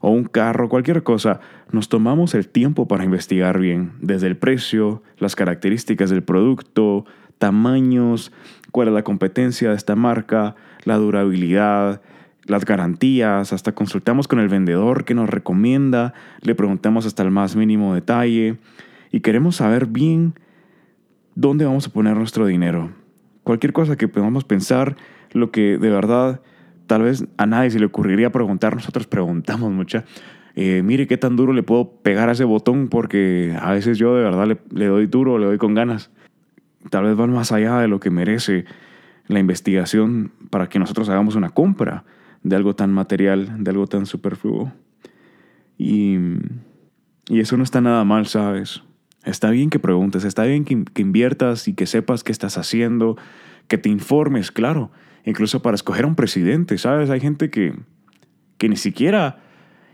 o 0.00 0.10
un 0.10 0.24
carro, 0.24 0.68
cualquier 0.68 1.02
cosa, 1.02 1.40
nos 1.70 1.88
tomamos 1.88 2.34
el 2.34 2.48
tiempo 2.48 2.88
para 2.88 3.04
investigar 3.04 3.58
bien, 3.58 3.92
desde 4.00 4.26
el 4.26 4.36
precio, 4.36 5.02
las 5.18 5.36
características 5.36 6.10
del 6.10 6.22
producto, 6.22 7.04
tamaños, 7.38 8.32
cuál 8.72 8.88
es 8.88 8.94
la 8.94 9.02
competencia 9.02 9.70
de 9.70 9.76
esta 9.76 9.96
marca, 9.96 10.54
la 10.84 10.96
durabilidad, 10.96 12.02
las 12.44 12.64
garantías, 12.64 13.52
hasta 13.52 13.72
consultamos 13.72 14.26
con 14.28 14.40
el 14.40 14.48
vendedor 14.48 15.04
que 15.04 15.14
nos 15.14 15.28
recomienda, 15.28 16.14
le 16.42 16.54
preguntamos 16.54 17.06
hasta 17.06 17.22
el 17.22 17.30
más 17.30 17.56
mínimo 17.56 17.94
detalle 17.94 18.58
y 19.12 19.20
queremos 19.20 19.56
saber 19.56 19.86
bien 19.86 20.34
dónde 21.34 21.64
vamos 21.64 21.86
a 21.86 21.92
poner 21.92 22.16
nuestro 22.16 22.46
dinero. 22.46 22.90
Cualquier 23.44 23.72
cosa 23.72 23.96
que 23.96 24.08
podamos 24.08 24.44
pensar, 24.44 24.96
lo 25.32 25.50
que 25.50 25.78
de 25.78 25.90
verdad 25.90 26.40
tal 26.86 27.02
vez 27.02 27.26
a 27.36 27.46
nadie 27.46 27.70
se 27.70 27.78
le 27.78 27.86
ocurriría 27.86 28.32
preguntar, 28.32 28.74
nosotros 28.74 29.06
preguntamos 29.06 29.70
mucha. 29.70 30.04
Eh, 30.56 30.82
mire 30.82 31.06
qué 31.06 31.16
tan 31.16 31.36
duro 31.36 31.52
le 31.52 31.62
puedo 31.62 31.90
pegar 32.02 32.28
a 32.28 32.32
ese 32.32 32.44
botón 32.44 32.88
porque 32.88 33.56
a 33.60 33.72
veces 33.72 33.98
yo 33.98 34.16
de 34.16 34.24
verdad 34.24 34.46
le, 34.46 34.58
le 34.74 34.86
doy 34.86 35.06
duro, 35.06 35.38
le 35.38 35.46
doy 35.46 35.58
con 35.58 35.74
ganas 35.74 36.10
tal 36.90 37.04
vez 37.04 37.16
van 37.16 37.32
más 37.32 37.52
allá 37.52 37.78
de 37.78 37.88
lo 37.88 38.00
que 38.00 38.10
merece 38.10 38.64
la 39.26 39.38
investigación 39.38 40.32
para 40.50 40.68
que 40.68 40.78
nosotros 40.78 41.08
hagamos 41.08 41.34
una 41.34 41.50
compra 41.50 42.04
de 42.42 42.56
algo 42.56 42.74
tan 42.74 42.92
material, 42.92 43.62
de 43.62 43.70
algo 43.70 43.86
tan 43.86 44.06
superfluo. 44.06 44.72
Y, 45.76 46.16
y 47.28 47.40
eso 47.40 47.56
no 47.56 47.62
está 47.62 47.80
nada 47.80 48.04
mal, 48.04 48.26
¿sabes? 48.26 48.82
Está 49.24 49.50
bien 49.50 49.68
que 49.68 49.78
preguntes, 49.78 50.24
está 50.24 50.44
bien 50.44 50.64
que, 50.64 51.02
inviertas 51.02 51.68
y 51.68 51.74
que 51.74 51.86
sepas 51.86 52.24
qué 52.24 52.32
estás 52.32 52.56
haciendo, 52.56 53.16
que 53.66 53.76
te 53.76 53.90
informes, 53.90 54.50
claro, 54.50 54.90
incluso 55.24 55.60
para 55.60 55.74
escoger 55.74 56.04
a 56.04 56.08
un 56.08 56.14
presidente, 56.14 56.78
¿sabes? 56.78 57.10
Hay 57.10 57.20
gente 57.20 57.50
que, 57.50 57.74
que 58.56 58.68
ni 58.68 58.76
siquiera 58.76 59.40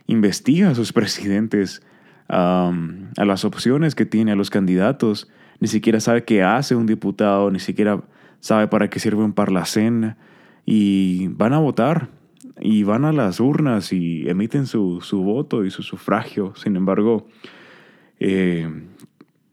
investiga 0.06 0.70
a 0.70 0.74
sus 0.74 0.92
presidentes, 0.94 1.82
a 2.28 2.72
las 3.16 3.44
opciones 3.44 3.94
que 3.94 4.06
tiene, 4.06 4.32
a 4.32 4.36
los 4.36 4.50
candidatos, 4.50 5.28
ni 5.60 5.68
siquiera 5.68 6.00
sabe 6.00 6.24
qué 6.24 6.42
hace 6.42 6.74
un 6.74 6.86
diputado, 6.86 7.50
ni 7.50 7.60
siquiera 7.60 8.02
sabe 8.40 8.68
para 8.68 8.90
qué 8.90 8.98
sirve 9.00 9.22
un 9.22 9.32
parlacén 9.32 10.16
y 10.66 11.28
van 11.28 11.52
a 11.52 11.58
votar 11.58 12.08
y 12.60 12.82
van 12.82 13.04
a 13.04 13.12
las 13.12 13.40
urnas 13.40 13.92
y 13.92 14.28
emiten 14.28 14.66
su, 14.66 15.00
voto 15.12 15.64
y 15.64 15.70
su 15.70 15.82
sufragio. 15.82 16.54
Sin 16.56 16.76
embargo, 16.76 17.26
eh, 18.20 18.68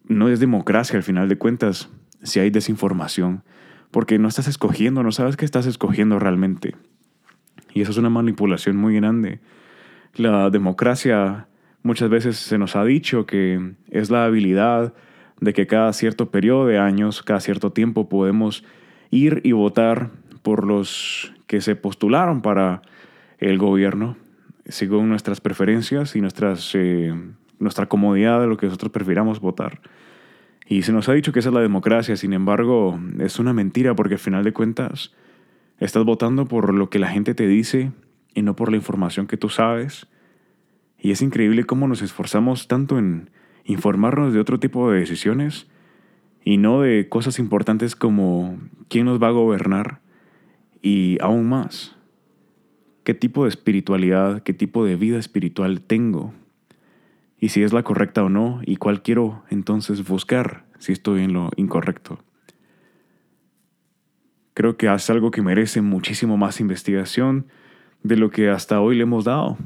no 0.08 0.30
es 0.30 0.40
democracia 0.40 0.98
al 0.98 1.04
final 1.04 1.30
de 1.30 1.38
cuentas 1.38 1.90
si 2.24 2.40
hay 2.40 2.50
desinformación, 2.50 3.44
porque 3.90 4.20
no 4.20 4.28
estás 4.28 4.48
escogiendo, 4.48 5.04
no 5.04 5.12
sabes 5.12 5.38
qué 5.38 5.46
estás 5.46 5.66
escogiendo 5.66 6.20
realmente. 6.20 6.76
Y 7.74 7.82
eso 7.82 7.92
es 7.92 7.98
una 7.98 8.10
manipulación 8.10 8.78
muy 8.78 8.96
grande. 8.96 9.40
La 10.16 10.50
democracia 10.50 11.48
muchas 11.84 12.10
veces 12.10 12.38
se 12.38 12.58
nos 12.58 12.76
ha 12.76 12.84
dicho 12.84 13.26
que 13.26 13.74
es 13.90 14.10
la 14.10 14.26
habilidad 14.26 14.94
de 15.42 15.54
que 15.54 15.68
cada 15.68 15.92
cierto 15.92 16.30
periodo 16.30 16.68
de 16.68 16.78
años, 16.78 17.24
cada 17.24 17.40
cierto 17.40 17.72
tiempo 17.72 18.08
podemos 18.08 18.64
ir 19.10 19.42
y 19.44 19.52
votar 19.52 20.12
por 20.44 20.66
los 20.66 21.34
que 21.48 21.62
se 21.62 21.76
postularon 21.76 22.42
para 22.42 22.84
el 23.40 23.58
gobierno, 23.58 24.18
según 24.68 25.10
nuestras 25.10 25.42
preferencias 25.42 26.16
y 26.16 26.22
nuestras, 26.22 26.72
eh, 26.76 27.14
nuestra 27.60 27.88
comodidad 27.88 28.40
de 28.40 28.48
lo 28.48 28.56
que 28.56 28.68
nosotros 28.68 28.92
prefiramos 28.92 29.42
votar. 29.42 29.82
Y 30.68 30.84
se 30.84 30.94
nos 30.94 31.10
ha 31.10 31.14
dicho 31.14 31.34
que 31.34 31.40
esa 31.40 31.50
es 31.50 31.56
la 31.56 31.62
democracia, 31.62 32.16
sin 32.16 32.34
embargo, 32.34 33.00
es 33.20 33.40
una 33.40 33.52
mentira 33.52 33.96
porque 33.96 34.14
al 34.14 34.20
final 34.20 34.44
de 34.44 34.54
cuentas 34.54 35.12
estás 35.80 36.06
votando 36.06 36.48
por 36.48 36.74
lo 36.74 36.90
que 36.90 37.00
la 37.00 37.10
gente 37.10 37.34
te 37.34 37.48
dice 37.48 37.92
y 38.36 38.44
no 38.44 38.56
por 38.56 38.70
la 38.70 38.78
información 38.78 39.26
que 39.28 39.38
tú 39.38 39.50
sabes. 39.50 40.08
Y 41.00 41.12
es 41.12 41.24
increíble 41.24 41.66
cómo 41.66 41.88
nos 41.88 42.04
esforzamos 42.04 42.68
tanto 42.68 43.00
en 43.00 43.32
informarnos 43.66 44.34
de 44.34 44.40
otro 44.40 44.60
tipo 44.60 44.92
de 44.92 45.00
decisiones 45.00 45.68
y 46.44 46.58
no 46.58 46.82
de 46.82 47.08
cosas 47.10 47.40
importantes 47.40 47.96
como 47.96 48.58
quién 48.88 49.06
nos 49.06 49.22
va 49.22 49.28
a 49.28 49.32
gobernar 49.32 50.02
y 50.82 51.18
aún 51.22 51.48
más, 51.48 51.96
qué 53.04 53.14
tipo 53.14 53.44
de 53.44 53.50
espiritualidad, 53.50 54.44
qué 54.44 54.54
tipo 54.54 54.86
de 54.86 54.96
vida 54.96 55.20
espiritual 55.20 55.82
tengo 55.82 56.34
y 57.42 57.50
si 57.50 57.64
es 57.64 57.74
la 57.74 57.84
correcta 57.84 58.24
o 58.24 58.30
no 58.30 58.62
y 58.64 58.78
cuál 58.78 59.02
quiero 59.02 59.44
entonces 59.50 60.08
buscar 60.08 60.66
si 60.78 60.92
estoy 60.94 61.24
en 61.24 61.34
lo 61.34 61.50
incorrecto. 61.58 62.20
Creo 64.54 64.78
que 64.78 64.94
es 64.94 65.10
algo 65.10 65.32
que 65.32 65.42
merece 65.42 65.82
muchísimo 65.82 66.38
más 66.38 66.60
investigación 66.60 67.48
de 68.04 68.18
lo 68.18 68.30
que 68.30 68.50
hasta 68.50 68.80
hoy 68.80 68.96
le 68.96 69.04
hemos 69.04 69.26
dado. 69.26 69.58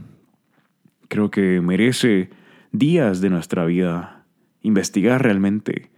Creo 1.09 1.31
que 1.31 1.59
merece 1.59 2.29
días 2.77 3.21
de 3.21 3.29
nuestra 3.29 3.65
vida, 3.65 4.25
investigar 4.61 5.23
realmente, 5.23 5.89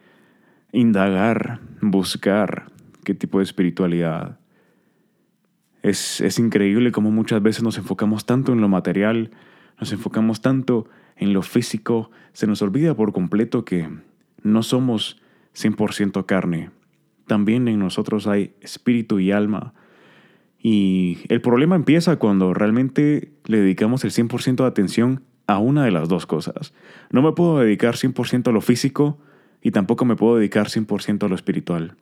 indagar, 0.72 1.60
buscar 1.81 2.72
qué 3.03 3.13
tipo 3.13 3.39
de 3.39 3.43
espiritualidad. 3.43 4.39
Es, 5.81 6.22
es 6.22 6.39
increíble 6.39 6.91
cómo 6.91 7.12
muchas 7.12 7.41
veces 7.41 7.63
nos 7.63 7.77
enfocamos 7.77 8.25
tanto 8.25 8.51
en 8.53 8.62
lo 8.62 8.67
material, 8.67 9.31
nos 9.79 9.91
enfocamos 9.91 10.41
tanto 10.41 10.88
en 11.15 11.34
lo 11.34 11.41
físico, 11.41 12.12
se 12.34 12.48
nos 12.48 12.62
olvida 12.62 12.96
por 12.96 13.13
completo 13.13 13.65
que 13.65 13.89
no 14.43 14.63
somos 14.63 15.22
100% 15.55 16.25
carne. 16.25 16.72
También 17.25 17.67
en 17.67 17.79
nosotros 17.79 18.27
hay 18.27 18.53
espíritu 18.62 19.19
y 19.19 19.31
alma. 19.31 19.74
Y 20.60 21.19
el 21.29 21.41
problema 21.41 21.75
empieza 21.75 22.17
cuando 22.17 22.53
realmente 22.53 23.31
le 23.46 23.60
dedicamos 23.60 24.03
el 24.03 24.12
100% 24.12 24.55
de 24.57 24.65
atención 24.65 25.24
a 25.48 25.60
una 25.60 25.86
de 25.86 25.92
las 25.92 26.10
dos 26.10 26.25
cosas. 26.25 26.74
No 27.10 27.22
me 27.22 27.32
puedo 27.32 27.60
dedicar 27.60 27.96
100% 27.96 28.50
a 28.50 28.51
lo 28.51 28.62
físico 28.62 29.18
y 29.62 29.72
tampoco 29.72 30.06
me 30.06 30.16
puedo 30.16 30.36
dedicar 30.38 30.68
100% 30.68 31.24
a 31.24 31.30
lo 31.30 31.36
espiritual. 31.36 31.96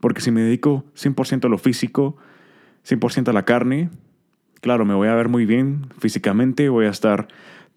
Porque 0.00 0.20
si 0.20 0.30
me 0.30 0.40
dedico 0.40 0.84
100% 0.96 1.44
a 1.44 1.48
lo 1.48 1.58
físico, 1.58 2.16
100% 2.88 3.28
a 3.28 3.32
la 3.32 3.44
carne, 3.44 3.90
claro, 4.60 4.84
me 4.84 4.94
voy 4.94 5.08
a 5.08 5.14
ver 5.14 5.28
muy 5.28 5.46
bien 5.46 5.86
físicamente, 5.98 6.68
voy 6.68 6.86
a 6.86 6.90
estar 6.90 7.28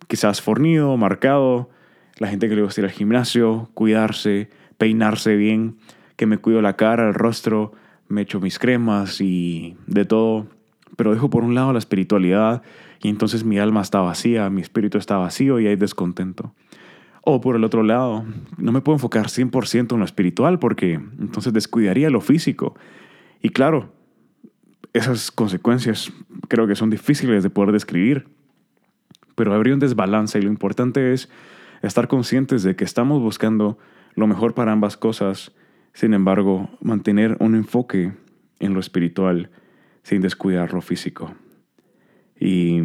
quizás 0.08 0.42
fornido, 0.42 0.96
marcado, 0.98 1.70
la 2.18 2.28
gente 2.28 2.48
que 2.48 2.56
le 2.56 2.62
gusta 2.62 2.82
ir 2.82 2.86
al 2.86 2.92
gimnasio, 2.92 3.70
cuidarse, 3.74 4.50
peinarse 4.78 5.36
bien, 5.36 5.78
que 6.16 6.26
me 6.26 6.38
cuido 6.38 6.62
la 6.62 6.76
cara, 6.76 7.08
el 7.08 7.14
rostro, 7.14 7.74
me 8.08 8.22
echo 8.22 8.40
mis 8.40 8.60
cremas 8.60 9.20
y 9.22 9.76
de 9.88 10.06
todo. 10.06 10.48
Pero 10.96 11.14
dejo 11.14 11.30
por 11.30 11.44
un 11.44 11.56
lado 11.56 11.74
la 11.74 11.80
espiritualidad 11.80 12.62
y 13.02 13.10
entonces 13.10 13.44
mi 13.44 13.60
alma 13.60 13.82
está 13.82 14.00
vacía, 14.02 14.50
mi 14.50 14.62
espíritu 14.62 14.98
está 14.98 15.18
vacío 15.18 15.60
y 15.60 15.68
hay 15.68 15.76
descontento. 15.76 16.54
O 17.22 17.42
por 17.42 17.56
el 17.56 17.64
otro 17.64 17.84
lado, 17.84 18.24
no 18.58 18.72
me 18.72 18.82
puedo 18.82 18.96
enfocar 18.96 19.28
100% 19.28 19.94
en 19.94 20.00
lo 20.00 20.06
espiritual 20.06 20.60
porque 20.60 20.94
entonces 20.94 21.54
descuidaría 21.54 22.10
lo 22.10 22.22
físico. 22.22 22.76
Y 23.42 23.50
claro, 23.50 23.92
esas 24.94 25.32
consecuencias 25.32 26.14
creo 26.48 26.68
que 26.68 26.76
son 26.76 26.90
difíciles 26.90 27.44
de 27.44 27.50
poder 27.50 27.72
describir. 27.72 28.28
Pero 29.36 29.54
habría 29.54 29.74
un 29.74 29.80
desbalance 29.80 30.40
y 30.40 30.42
lo 30.42 30.50
importante 30.50 31.14
es 31.14 31.30
estar 31.82 32.08
conscientes 32.08 32.64
de 32.64 32.76
que 32.76 32.86
estamos 32.86 33.22
buscando 33.22 33.78
lo 34.14 34.28
mejor 34.28 34.54
para 34.54 34.72
ambas 34.72 34.96
cosas, 34.96 35.52
sin 35.94 36.14
embargo, 36.14 36.70
mantener 36.82 37.36
un 37.40 37.56
enfoque 37.56 38.14
en 38.60 38.74
lo 38.74 38.80
espiritual 38.80 39.50
sin 40.04 40.22
descuidar 40.22 40.74
lo 40.74 40.82
físico. 40.82 41.34
Y 42.40 42.82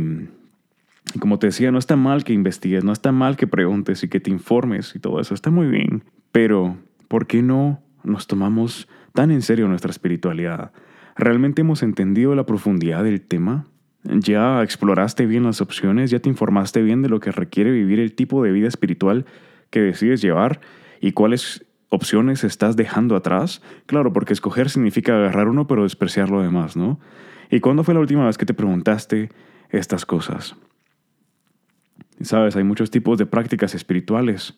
como 1.18 1.38
te 1.38 1.48
decía, 1.48 1.72
no 1.72 1.78
está 1.78 1.96
mal 1.96 2.24
que 2.24 2.32
investigues, 2.32 2.84
no 2.84 2.92
está 2.92 3.12
mal 3.12 3.36
que 3.36 3.46
preguntes 3.46 4.04
y 4.04 4.08
que 4.08 4.20
te 4.20 4.30
informes 4.30 4.94
y 4.94 5.00
todo 5.00 5.20
eso, 5.20 5.34
está 5.34 5.50
muy 5.50 5.66
bien. 5.66 6.04
Pero, 6.30 6.76
¿por 7.08 7.26
qué 7.26 7.42
no 7.42 7.82
nos 8.04 8.26
tomamos 8.26 8.88
tan 9.12 9.30
en 9.30 9.42
serio 9.42 9.66
nuestra 9.66 9.90
espiritualidad? 9.90 10.72
¿Realmente 11.16 11.62
hemos 11.62 11.82
entendido 11.82 12.34
la 12.34 12.46
profundidad 12.46 13.04
del 13.04 13.20
tema? 13.20 13.66
¿Ya 14.04 14.62
exploraste 14.62 15.26
bien 15.26 15.42
las 15.42 15.60
opciones? 15.60 16.10
¿Ya 16.10 16.20
te 16.20 16.28
informaste 16.28 16.82
bien 16.82 17.02
de 17.02 17.08
lo 17.08 17.20
que 17.20 17.32
requiere 17.32 17.70
vivir 17.70 18.00
el 18.00 18.14
tipo 18.14 18.42
de 18.42 18.52
vida 18.52 18.68
espiritual 18.68 19.26
que 19.70 19.80
decides 19.80 20.22
llevar? 20.22 20.60
¿Y 21.00 21.12
cuáles 21.12 21.66
opciones 21.90 22.44
estás 22.44 22.76
dejando 22.76 23.16
atrás? 23.16 23.62
Claro, 23.86 24.12
porque 24.12 24.32
escoger 24.32 24.70
significa 24.70 25.16
agarrar 25.16 25.48
uno 25.48 25.66
pero 25.66 25.82
despreciar 25.82 26.30
lo 26.30 26.40
demás, 26.40 26.76
¿no? 26.76 27.00
¿Y 27.50 27.60
cuándo 27.60 27.84
fue 27.84 27.94
la 27.94 28.00
última 28.00 28.26
vez 28.26 28.38
que 28.38 28.46
te 28.46 28.54
preguntaste 28.54 29.30
estas 29.70 30.06
cosas? 30.06 30.56
Sabes, 32.20 32.54
hay 32.56 32.64
muchos 32.64 32.90
tipos 32.90 33.18
de 33.18 33.26
prácticas 33.26 33.74
espirituales. 33.74 34.54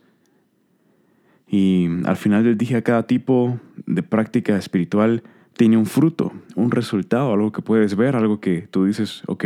Y 1.49 1.89
al 2.05 2.17
final 2.17 2.45
del 2.45 2.59
día, 2.59 2.83
cada 2.83 3.07
tipo 3.07 3.59
de 3.87 4.03
práctica 4.03 4.57
espiritual 4.57 5.23
tiene 5.55 5.77
un 5.77 5.87
fruto, 5.87 6.33
un 6.55 6.71
resultado, 6.71 7.33
algo 7.33 7.53
que 7.53 7.63
puedes 7.63 7.95
ver, 7.97 8.17
algo 8.17 8.41
que 8.41 8.63
tú 8.63 8.85
dices, 8.85 9.23
ok, 9.27 9.45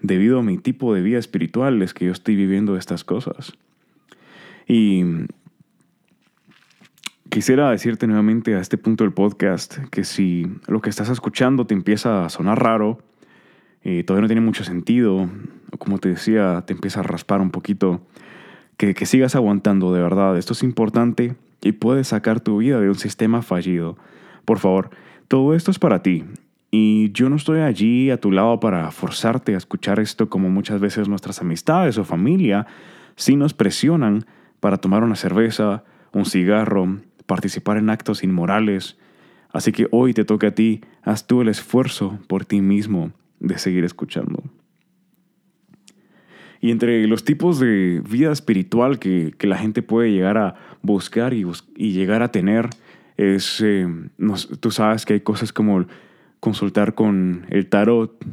debido 0.00 0.38
a 0.38 0.42
mi 0.42 0.58
tipo 0.58 0.94
de 0.94 1.02
vida 1.02 1.18
espiritual 1.18 1.82
es 1.82 1.94
que 1.94 2.06
yo 2.06 2.12
estoy 2.12 2.36
viviendo 2.36 2.76
estas 2.76 3.04
cosas. 3.04 3.52
Y 4.66 5.02
quisiera 7.30 7.70
decirte 7.70 8.06
nuevamente 8.06 8.54
a 8.54 8.60
este 8.60 8.78
punto 8.78 9.04
del 9.04 9.12
podcast 9.12 9.78
que 9.90 10.04
si 10.04 10.46
lo 10.66 10.80
que 10.80 10.90
estás 10.90 11.08
escuchando 11.08 11.66
te 11.66 11.74
empieza 11.74 12.24
a 12.24 12.28
sonar 12.28 12.62
raro, 12.62 12.98
y 13.84 14.02
todavía 14.02 14.22
no 14.22 14.28
tiene 14.28 14.40
mucho 14.40 14.64
sentido, 14.64 15.28
o 15.72 15.76
como 15.78 15.98
te 15.98 16.08
decía, 16.08 16.64
te 16.66 16.72
empieza 16.72 17.00
a 17.00 17.04
raspar 17.04 17.40
un 17.40 17.50
poquito, 17.50 18.00
que, 18.76 18.94
que 18.94 19.06
sigas 19.06 19.34
aguantando 19.34 19.92
de 19.92 20.02
verdad. 20.02 20.36
Esto 20.36 20.52
es 20.52 20.62
importante 20.62 21.36
y 21.62 21.72
puedes 21.72 22.08
sacar 22.08 22.40
tu 22.40 22.58
vida 22.58 22.80
de 22.80 22.88
un 22.88 22.96
sistema 22.96 23.42
fallido. 23.42 23.96
Por 24.44 24.58
favor, 24.58 24.90
todo 25.28 25.54
esto 25.54 25.70
es 25.70 25.78
para 25.78 26.02
ti. 26.02 26.24
Y 26.70 27.12
yo 27.12 27.30
no 27.30 27.36
estoy 27.36 27.60
allí 27.60 28.10
a 28.10 28.20
tu 28.20 28.30
lado 28.30 28.60
para 28.60 28.90
forzarte 28.90 29.54
a 29.54 29.58
escuchar 29.58 30.00
esto 30.00 30.28
como 30.28 30.50
muchas 30.50 30.80
veces 30.80 31.08
nuestras 31.08 31.40
amistades 31.40 31.96
o 31.96 32.04
familia 32.04 32.66
sí 33.16 33.36
nos 33.36 33.54
presionan 33.54 34.26
para 34.60 34.76
tomar 34.76 35.02
una 35.02 35.16
cerveza, 35.16 35.84
un 36.12 36.26
cigarro, 36.26 36.98
participar 37.28 37.76
en 37.76 37.90
actos 37.90 38.24
inmorales. 38.24 38.96
Así 39.52 39.70
que 39.70 39.86
hoy 39.92 40.14
te 40.14 40.24
toca 40.24 40.48
a 40.48 40.54
ti, 40.54 40.80
haz 41.02 41.26
tú 41.26 41.42
el 41.42 41.48
esfuerzo 41.48 42.18
por 42.26 42.44
ti 42.44 42.60
mismo 42.60 43.12
de 43.38 43.58
seguir 43.58 43.84
escuchando. 43.84 44.42
Y 46.60 46.72
entre 46.72 47.06
los 47.06 47.22
tipos 47.22 47.60
de 47.60 48.02
vida 48.08 48.32
espiritual 48.32 48.98
que, 48.98 49.34
la 49.42 49.58
gente 49.58 49.82
puede 49.82 50.10
llegar 50.10 50.38
a 50.38 50.54
buscar 50.82 51.34
y, 51.34 51.46
llegar 51.76 52.22
a 52.22 52.32
tener, 52.32 52.70
es, 53.16 53.60
eh, 53.60 53.86
tú 54.58 54.70
sabes 54.70 55.04
que 55.04 55.12
hay 55.12 55.20
cosas 55.20 55.52
como 55.52 55.86
consultar 56.40 56.94
con 56.94 57.46
el 57.50 57.68
tarot, 57.68 58.24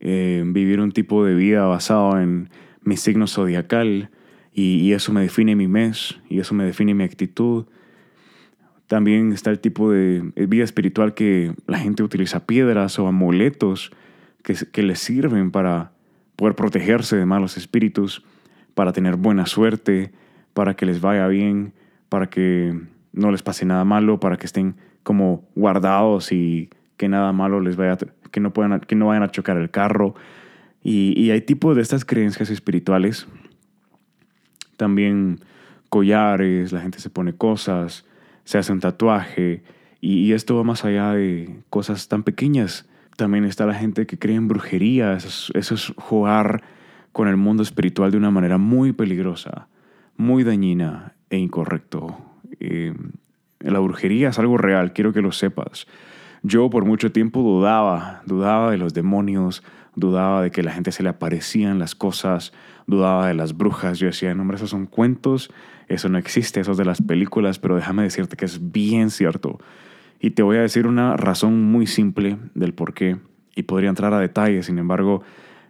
eh, 0.00 0.42
vivir 0.46 0.80
un 0.80 0.92
tipo 0.92 1.24
de 1.24 1.34
vida 1.34 1.66
basado 1.66 2.18
en 2.20 2.48
mi 2.82 2.96
signo 2.96 3.26
zodiacal, 3.26 4.10
y, 4.52 4.76
y, 4.76 4.92
eso 4.94 5.12
me 5.12 5.20
define 5.20 5.54
mi 5.54 5.68
mes, 5.68 6.16
y 6.30 6.38
eso 6.38 6.54
me 6.54 6.64
define 6.64 6.94
mi 6.94 7.04
actitud. 7.04 7.66
También 8.86 9.32
está 9.32 9.50
el 9.50 9.58
tipo 9.58 9.90
de 9.90 10.32
vida 10.36 10.64
espiritual 10.64 11.14
que 11.14 11.52
la 11.66 11.78
gente 11.78 12.02
utiliza 12.02 12.46
piedras 12.46 12.98
o 12.98 13.08
amuletos 13.08 13.90
que, 14.44 14.82
les 14.82 15.00
sirven 15.00 15.50
para 15.50 15.90
poder 16.36 16.54
protegerse 16.54 17.16
de 17.16 17.26
malos 17.26 17.56
espíritus, 17.56 18.24
para 18.74 18.92
tener 18.92 19.16
buena 19.16 19.46
suerte, 19.46 20.12
para 20.54 20.74
que 20.74 20.86
les 20.86 21.00
vaya 21.00 21.26
bien, 21.26 21.72
para 22.08 22.28
que 22.28 22.78
no 23.12 23.32
les 23.32 23.42
pase 23.42 23.64
nada 23.64 23.84
malo, 23.84 24.20
para 24.20 24.36
que 24.36 24.46
estén 24.46 24.76
como 25.02 25.48
guardados 25.56 26.30
y 26.30 26.70
que 26.96 27.08
nada 27.08 27.32
malo 27.32 27.60
les 27.60 27.74
vaya, 27.74 27.98
que 28.30 28.38
no, 28.38 28.52
puedan, 28.52 28.80
que 28.80 28.94
no 28.94 29.08
vayan 29.08 29.24
a 29.24 29.30
chocar 29.30 29.56
el 29.56 29.70
carro. 29.70 30.14
Y, 30.84 31.20
y 31.20 31.32
hay 31.32 31.40
tipos 31.40 31.74
de 31.74 31.82
estas 31.82 32.04
creencias 32.04 32.50
espirituales. 32.50 33.26
También 34.76 35.40
collares, 35.88 36.70
la 36.70 36.80
gente 36.80 37.00
se 37.00 37.10
pone 37.10 37.32
cosas, 37.32 38.04
se 38.46 38.56
hace 38.56 38.72
un 38.72 38.80
tatuaje, 38.80 39.62
y, 40.00 40.32
esto 40.32 40.56
va 40.56 40.62
más 40.62 40.84
allá 40.84 41.12
de 41.12 41.60
cosas 41.68 42.08
tan 42.08 42.22
pequeñas 42.22 42.86
también 43.16 43.44
está 43.44 43.66
la 43.66 43.74
gente 43.74 44.06
que 44.06 44.18
cree 44.18 44.36
en 44.36 44.46
brujería. 44.46 45.14
Eso 45.14 45.52
es, 45.54 45.92
jugar 45.96 46.62
con 47.12 47.28
el 47.28 47.36
mundo 47.36 47.62
espiritual 47.62 48.10
de 48.10 48.18
una 48.18 48.30
manera 48.30 48.58
muy 48.58 48.92
peligrosa, 48.92 49.68
muy 50.16 50.44
dañina 50.44 51.14
e 51.30 51.38
incorrecto. 51.38 52.18
Eh, 52.60 52.94
la 53.60 53.78
brujería 53.78 54.28
es 54.28 54.38
algo 54.38 54.58
real, 54.58 54.92
quiero 54.92 55.12
que 55.12 55.22
lo 55.22 55.32
sepas. 55.32 55.86
Yo 56.42 56.68
por 56.70 56.84
mucho 56.84 57.10
tiempo 57.10 57.40
dudaba, 57.40 58.22
dudaba 58.26 58.70
de 58.70 58.76
los 58.76 58.92
demonios, 58.92 59.64
dudaba 59.94 60.42
de 60.42 60.50
que 60.50 60.62
la 60.62 60.72
gente 60.72 60.92
se 60.92 61.02
le 61.02 61.08
aparecían 61.08 61.78
las 61.78 61.94
cosas, 61.94 62.52
dudaba 62.86 63.28
de 63.28 63.34
las 63.34 63.56
brujas. 63.56 63.98
Yo 63.98 64.06
decía, 64.06 64.34
no, 64.34 64.42
hombre, 64.42 64.56
esos 64.56 64.70
son 64.70 64.86
cuentos, 64.86 65.50
eso 65.88 66.08
no 66.08 66.18
existe, 66.18 66.60
eso 66.60 66.72
es 66.72 66.78
de 66.78 66.84
las 66.84 67.02
películas, 67.02 67.58
pero 67.58 67.76
déjame 67.76 68.02
decirte 68.02 68.36
que 68.36 68.44
es 68.44 68.72
bien 68.72 69.10
cierto. 69.10 69.58
Y 70.20 70.30
te 70.30 70.42
voy 70.42 70.56
a 70.56 70.62
decir 70.62 70.86
una 70.86 71.16
razón 71.16 71.62
muy 71.64 71.86
simple 71.86 72.38
del 72.54 72.74
por 72.74 72.94
qué, 72.94 73.18
y 73.54 73.62
podría 73.64 73.88
entrar 73.88 74.12
a 74.14 74.20
detalles, 74.20 74.66
sin 74.66 74.78
embargo, 74.78 75.22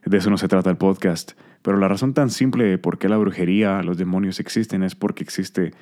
de 0.05 0.19
eso 0.19 0.31
no 0.31 0.39
se 0.39 0.49
trata 0.49 0.71
el 0.71 0.77
podcast. 0.77 1.33
Pero 1.63 1.79
la 1.79 1.89
razón 1.89 2.15
tan 2.15 2.31
simple 2.31 2.65
de 2.65 2.79
por 2.79 2.99
qué 2.99 3.09
la 3.09 3.17
brujería, 3.17 3.83
los 3.83 3.99
demonios 3.99 4.39
existen, 4.39 4.83
es 4.83 4.95
porque 4.95 5.25
existe 5.25 5.73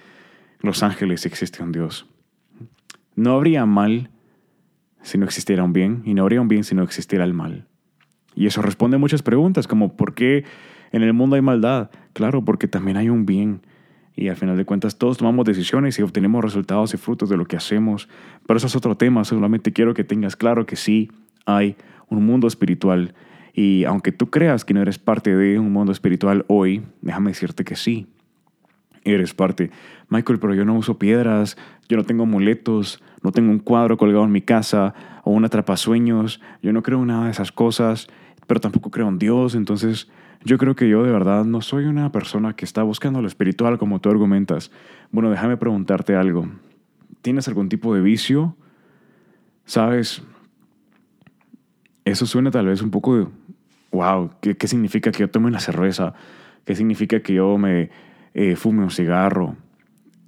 los 0.61 0.83
ángeles 0.83 1.25
y 1.25 1.29
existe 1.29 1.63
un 1.63 1.73
Dios. 1.73 2.07
No 3.17 3.33
habría 3.35 3.67
mal 3.67 4.11
si 5.03 5.19
no 5.19 5.27
existiera 5.27 5.63
un 5.63 5.75
bien, 5.75 6.03
y 6.07 6.15
no 6.15 6.23
habría 6.23 6.41
un 6.41 6.49
bien 6.49 6.65
si 6.65 6.75
no 6.75 6.83
existiera 6.83 7.25
el 7.25 7.35
mal. 7.35 7.67
Y 8.35 8.47
eso 8.47 8.63
responde 8.63 8.97
a 8.97 8.99
muchas 8.99 9.23
preguntas, 9.23 9.69
como 9.69 9.97
¿por 9.97 10.15
qué 10.15 10.45
en 10.95 11.03
el 11.03 11.13
mundo 11.13 11.35
hay 11.35 11.43
maldad? 11.43 11.91
Claro, 12.13 12.45
porque 12.45 12.69
también 12.69 12.97
hay 12.97 13.09
un 13.09 13.27
bien. 13.27 13.63
Y 14.15 14.29
al 14.29 14.37
final 14.37 14.57
de 14.57 14.65
cuentas 14.65 14.97
todos 14.97 15.19
tomamos 15.19 15.45
decisiones 15.45 15.99
y 15.99 16.03
obtenemos 16.03 16.45
resultados 16.45 16.95
y 16.95 16.99
frutos 16.99 17.29
de 17.29 17.37
lo 17.37 17.47
que 17.47 17.57
hacemos. 17.57 18.09
Pero 18.47 18.59
eso 18.59 18.69
es 18.69 18.77
otro 18.77 18.97
tema. 18.97 19.25
Solamente 19.25 19.73
quiero 19.73 19.93
que 19.93 20.05
tengas 20.05 20.37
claro 20.37 20.67
que 20.67 20.77
sí 20.77 21.11
hay 21.47 21.75
un 22.09 22.25
mundo 22.25 22.47
espiritual. 22.47 23.13
Y 23.53 23.83
aunque 23.87 24.13
tú 24.13 24.31
creas 24.31 24.65
que 24.65 24.73
no 24.73 24.83
eres 24.83 25.01
parte 25.01 25.35
de 25.35 25.59
un 25.59 25.73
mundo 25.73 25.91
espiritual 25.91 26.45
hoy, 26.47 26.85
déjame 27.03 27.31
decirte 27.31 27.65
que 27.65 27.75
sí. 27.75 28.07
Eres 29.03 29.35
parte. 29.35 29.73
Michael, 30.09 30.39
pero 30.39 30.55
yo 30.55 30.65
no 30.65 30.77
uso 30.77 30.97
piedras, 30.97 31.57
yo 31.89 31.97
no 31.97 32.05
tengo 32.05 32.23
amuletos, 32.23 33.03
no 33.25 33.33
tengo 33.33 33.51
un 33.51 33.59
cuadro 33.59 33.97
colgado 33.97 34.25
en 34.25 34.31
mi 34.31 34.43
casa 34.43 34.95
o 35.25 35.33
un 35.33 35.45
atrapasueños, 35.45 36.41
yo 36.63 36.73
no 36.73 36.85
creo 36.85 37.01
en 37.01 37.09
nada 37.09 37.25
de 37.25 37.33
esas 37.33 37.51
cosas, 37.51 38.07
pero 38.47 38.61
tampoco 38.61 38.93
creo 38.93 39.09
en 39.09 39.19
Dios, 39.19 39.57
entonces 39.57 40.09
yo 40.43 40.59
creo 40.59 40.75
que 40.75 40.89
yo 40.89 41.03
de 41.03 41.13
verdad 41.13 41.45
no 41.45 41.61
soy 41.61 41.85
una 41.85 42.11
persona 42.13 42.55
que 42.55 42.65
está 42.65 42.83
buscando 42.83 43.23
lo 43.23 43.29
espiritual 43.29 43.79
como 43.79 44.01
tú 44.01 44.11
argumentas. 44.11 44.71
Bueno, 45.11 45.31
déjame 45.31 45.57
preguntarte 45.57 46.17
algo. 46.17 46.49
¿Tienes 47.23 47.49
algún 47.49 47.69
tipo 47.69 47.95
de 47.95 48.01
vicio? 48.01 48.57
¿Sabes? 49.65 50.23
Eso 52.05 52.27
suena 52.27 52.51
tal 52.51 52.67
vez 52.67 52.83
un 52.83 52.91
poco 52.91 53.17
de, 53.17 53.27
wow, 53.93 54.31
¿qué, 54.41 54.69
significa 54.69 55.11
que 55.11 55.21
yo 55.21 55.31
tome 55.31 55.47
una 55.47 55.61
cerveza? 55.61 56.15
¿Qué 56.65 56.75
significa 56.75 57.21
que 57.21 57.35
yo 57.35 57.57
me 57.57 57.91
eh, 58.35 58.57
fume 58.57 58.83
un 58.83 58.91
cigarro? 58.91 59.57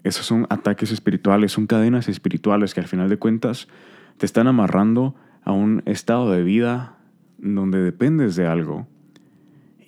Esos 0.04 0.24
son 0.24 0.46
ataques 0.48 0.92
espirituales, 0.92 1.52
son 1.52 1.66
cadenas 1.66 2.08
espirituales 2.08 2.72
que 2.72 2.80
al 2.80 2.86
final 2.86 3.08
de 3.10 3.18
cuentas 3.18 3.68
te 4.16 4.24
están 4.24 4.46
amarrando 4.46 5.14
a 5.42 5.52
un 5.52 5.82
estado 5.84 6.30
de 6.30 6.42
vida 6.42 6.96
donde 7.38 7.82
dependes 7.82 8.36
de 8.36 8.46
algo 8.46 8.86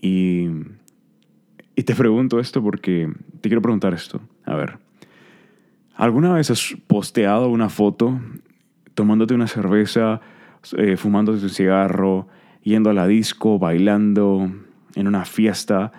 y, 0.00 0.48
y 1.74 1.82
te 1.82 1.94
pregunto 1.94 2.40
esto 2.40 2.62
porque 2.62 3.12
te 3.40 3.48
quiero 3.48 3.62
preguntar 3.62 3.94
esto. 3.94 4.20
A 4.44 4.54
ver, 4.56 4.78
¿alguna 5.94 6.32
vez 6.32 6.50
has 6.50 6.76
posteado 6.87 7.48
una 7.48 7.68
foto 7.68 8.20
tomándote 8.94 9.34
una 9.34 9.46
cerveza, 9.46 10.20
eh, 10.76 10.96
fumándote 10.96 11.44
un 11.44 11.50
cigarro, 11.50 12.26
yendo 12.62 12.90
a 12.90 12.94
la 12.94 13.06
disco, 13.06 13.58
bailando 13.58 14.50
en 14.96 15.06
una 15.06 15.24
fiesta 15.24 15.92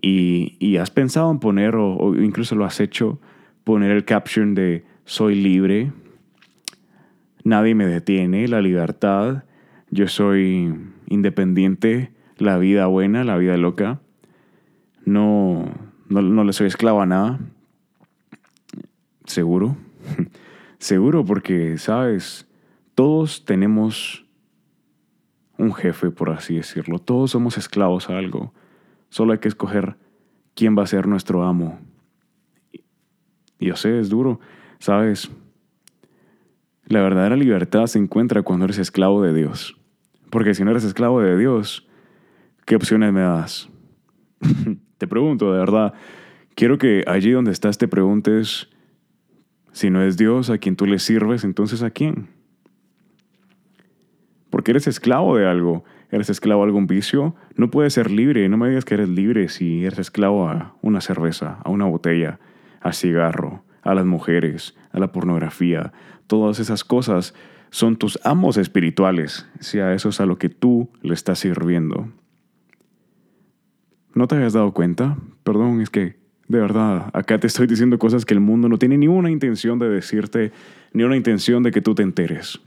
y, 0.00 0.56
y 0.58 0.76
has 0.76 0.90
pensado 0.90 1.30
en 1.30 1.38
poner, 1.38 1.76
o, 1.76 1.96
o, 1.96 2.14
incluso 2.16 2.54
lo 2.54 2.66
has 2.66 2.78
hecho, 2.80 3.18
poner 3.64 3.90
el 3.90 4.04
caption 4.04 4.54
de 4.54 4.84
soy 5.06 5.34
libre, 5.34 5.92
nadie 7.42 7.74
me 7.74 7.86
detiene, 7.86 8.46
la 8.48 8.60
libertad, 8.60 9.44
yo 9.90 10.08
soy 10.08 10.74
independiente, 11.08 12.10
la 12.42 12.58
vida 12.58 12.86
buena, 12.86 13.24
la 13.24 13.36
vida 13.36 13.56
loca. 13.56 14.00
No, 15.04 15.64
no, 16.08 16.44
le 16.44 16.52
soy 16.52 16.66
esclavo 16.66 17.00
a 17.00 17.06
nada. 17.06 17.40
Seguro. 19.24 19.76
Seguro 20.78 21.24
porque, 21.24 21.78
sabes, 21.78 22.48
todos 22.94 23.44
tenemos 23.44 24.26
un 25.56 25.72
jefe, 25.72 26.10
por 26.10 26.30
así 26.30 26.56
decirlo. 26.56 26.98
Todos 26.98 27.30
somos 27.30 27.56
esclavos 27.56 28.10
a 28.10 28.18
algo. 28.18 28.52
Solo 29.08 29.32
hay 29.32 29.38
que 29.38 29.48
escoger 29.48 29.96
quién 30.54 30.76
va 30.76 30.82
a 30.82 30.86
ser 30.86 31.06
nuestro 31.06 31.44
amo. 31.44 31.78
Y 33.58 33.66
yo 33.66 33.76
sé, 33.76 34.00
es 34.00 34.08
duro, 34.08 34.40
¿sabes? 34.80 35.30
La 36.86 37.00
verdadera 37.00 37.36
libertad 37.36 37.86
se 37.86 37.98
encuentra 37.98 38.42
cuando 38.42 38.64
eres 38.64 38.78
esclavo 38.78 39.22
de 39.22 39.32
Dios. 39.32 39.76
Porque 40.30 40.54
si 40.54 40.64
no 40.64 40.72
eres 40.72 40.84
esclavo 40.84 41.20
de 41.20 41.38
Dios, 41.38 41.86
¿qué 42.64 42.76
opciones 42.76 43.12
me 43.12 43.20
das? 43.20 43.68
te 44.98 45.06
pregunto, 45.06 45.52
de 45.52 45.58
verdad. 45.58 45.94
Quiero 46.54 46.78
que 46.78 47.04
allí 47.06 47.30
donde 47.30 47.50
estás 47.50 47.78
te 47.78 47.88
preguntes, 47.88 48.68
si 49.72 49.90
no 49.90 50.02
es 50.02 50.16
Dios 50.16 50.50
a 50.50 50.58
quien 50.58 50.76
tú 50.76 50.86
le 50.86 50.98
sirves, 50.98 51.44
entonces 51.44 51.82
¿a 51.82 51.90
quién? 51.90 52.28
Porque 54.50 54.72
eres 54.72 54.86
esclavo 54.86 55.36
de 55.36 55.46
algo. 55.46 55.84
¿Eres 56.10 56.28
esclavo 56.28 56.60
a 56.60 56.66
algún 56.66 56.86
vicio? 56.86 57.34
No 57.56 57.70
puedes 57.70 57.94
ser 57.94 58.10
libre. 58.10 58.46
No 58.50 58.58
me 58.58 58.68
digas 58.68 58.84
que 58.84 58.92
eres 58.92 59.08
libre 59.08 59.48
si 59.48 59.86
eres 59.86 59.98
esclavo 59.98 60.46
a 60.46 60.76
una 60.82 61.00
cerveza, 61.00 61.58
a 61.64 61.70
una 61.70 61.86
botella, 61.86 62.38
a 62.82 62.92
cigarro, 62.92 63.64
a 63.80 63.94
las 63.94 64.04
mujeres, 64.04 64.76
a 64.92 64.98
la 64.98 65.10
pornografía. 65.10 65.94
Todas 66.26 66.60
esas 66.60 66.84
cosas 66.84 67.32
son 67.70 67.96
tus 67.96 68.18
amos 68.24 68.58
espirituales, 68.58 69.48
si 69.58 69.78
a 69.78 69.94
eso 69.94 70.10
es 70.10 70.20
a 70.20 70.26
lo 70.26 70.36
que 70.36 70.50
tú 70.50 70.90
le 71.00 71.14
estás 71.14 71.38
sirviendo. 71.38 72.10
¿No 74.14 74.26
te 74.26 74.34
habías 74.36 74.52
dado 74.52 74.72
cuenta? 74.72 75.16
Perdón, 75.42 75.80
es 75.80 75.90
que 75.90 76.22
de 76.52 76.60
verdad, 76.60 77.08
acá 77.14 77.38
te 77.38 77.46
estoy 77.46 77.66
diciendo 77.66 77.98
cosas 77.98 78.26
que 78.26 78.34
el 78.34 78.40
mundo 78.40 78.68
no 78.68 78.78
tiene 78.78 78.98
ni 78.98 79.08
una 79.08 79.30
intención 79.30 79.78
de 79.78 79.88
decirte, 79.88 80.52
ni 80.92 81.02
una 81.02 81.16
intención 81.16 81.62
de 81.62 81.70
que 81.70 81.80
tú 81.80 81.94
te 81.94 82.02
enteres. 82.02 82.60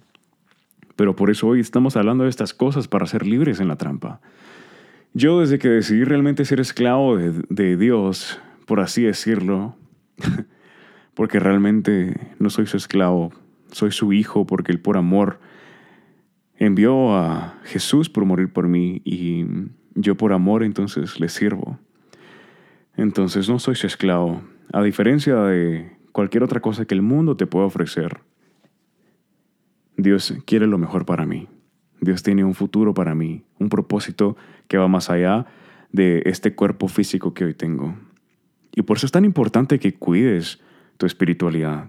Pero 0.95 1.15
por 1.15 1.29
eso 1.29 1.47
hoy 1.47 1.60
estamos 1.60 1.95
hablando 1.95 2.23
de 2.23 2.31
estas 2.31 2.55
cosas 2.55 2.88
para 2.88 3.05
ser 3.05 3.27
libres 3.27 3.60
en 3.60 3.67
la 3.67 3.75
trampa. 3.75 4.21
Yo 5.13 5.39
desde 5.39 5.60
que 5.60 5.69
decidí 5.69 6.03
realmente 6.03 6.45
ser 6.45 6.60
esclavo 6.60 7.17
de, 7.17 7.77
Dios, 7.77 8.39
por 8.65 8.79
así 8.79 9.03
decirlo, 9.03 9.75
porque 11.13 11.39
realmente 11.39 12.34
no 12.39 12.49
soy 12.49 12.65
su 12.65 12.77
esclavo, 12.77 13.34
soy 13.71 13.91
su 13.91 14.13
hijo 14.13 14.47
porque 14.47 14.71
Él 14.71 14.79
por 14.79 14.97
amor 14.97 15.39
envió 16.58 17.15
a 17.15 17.60
Jesús 17.65 18.10
por 18.10 18.25
morir 18.25 18.51
por 18.51 18.67
mí 18.67 19.03
y 19.05 19.45
yo 19.95 20.15
por 20.15 20.34
amor 20.34 20.63
entonces 20.63 21.19
le 21.19 21.29
sirvo. 21.29 21.79
Entonces 22.95 23.49
no 23.49 23.60
soy 23.60 23.75
su 23.75 23.88
esclavo, 23.88 24.41
a 24.71 24.81
diferencia 24.84 25.36
de 25.41 25.91
cualquier 26.12 26.43
otra 26.43 26.62
cosa 26.62 26.86
que 26.86 26.93
el 26.93 27.01
mundo 27.01 27.36
te 27.36 27.47
pueda 27.47 27.65
ofrecer. 27.65 28.19
Dios 29.97 30.34
quiere 30.45 30.67
lo 30.67 30.77
mejor 30.77 31.05
para 31.05 31.25
mí. 31.25 31.47
Dios 32.01 32.23
tiene 32.23 32.43
un 32.43 32.53
futuro 32.53 32.93
para 32.93 33.15
mí, 33.15 33.43
un 33.60 33.69
propósito 33.69 34.38
que 34.67 34.77
va 34.77 34.88
más 34.88 35.10
allá 35.10 35.45
de 35.91 36.21
este 36.25 36.53
cuerpo 36.53 36.88
físico 36.88 37.34
que 37.34 37.45
hoy 37.45 37.53
tengo. 37.53 37.95
Y 38.73 38.81
por 38.81 38.97
eso 38.97 39.05
es 39.05 39.12
tan 39.12 39.25
importante 39.25 39.79
que 39.79 39.93
cuides 39.93 40.60
tu 40.97 41.05
espiritualidad. 41.05 41.88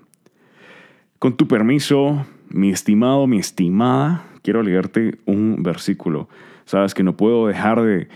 Con 1.18 1.36
tu 1.36 1.48
permiso, 1.48 2.26
mi 2.48 2.70
estimado, 2.70 3.26
mi 3.26 3.38
estimada, 3.38 4.24
quiero 4.42 4.62
leerte 4.62 5.18
un 5.26 5.62
versículo. 5.62 6.28
Sabes 6.66 6.94
que 6.94 7.02
no 7.02 7.16
puedo 7.16 7.46
dejar 7.46 7.80
de, 7.80 8.08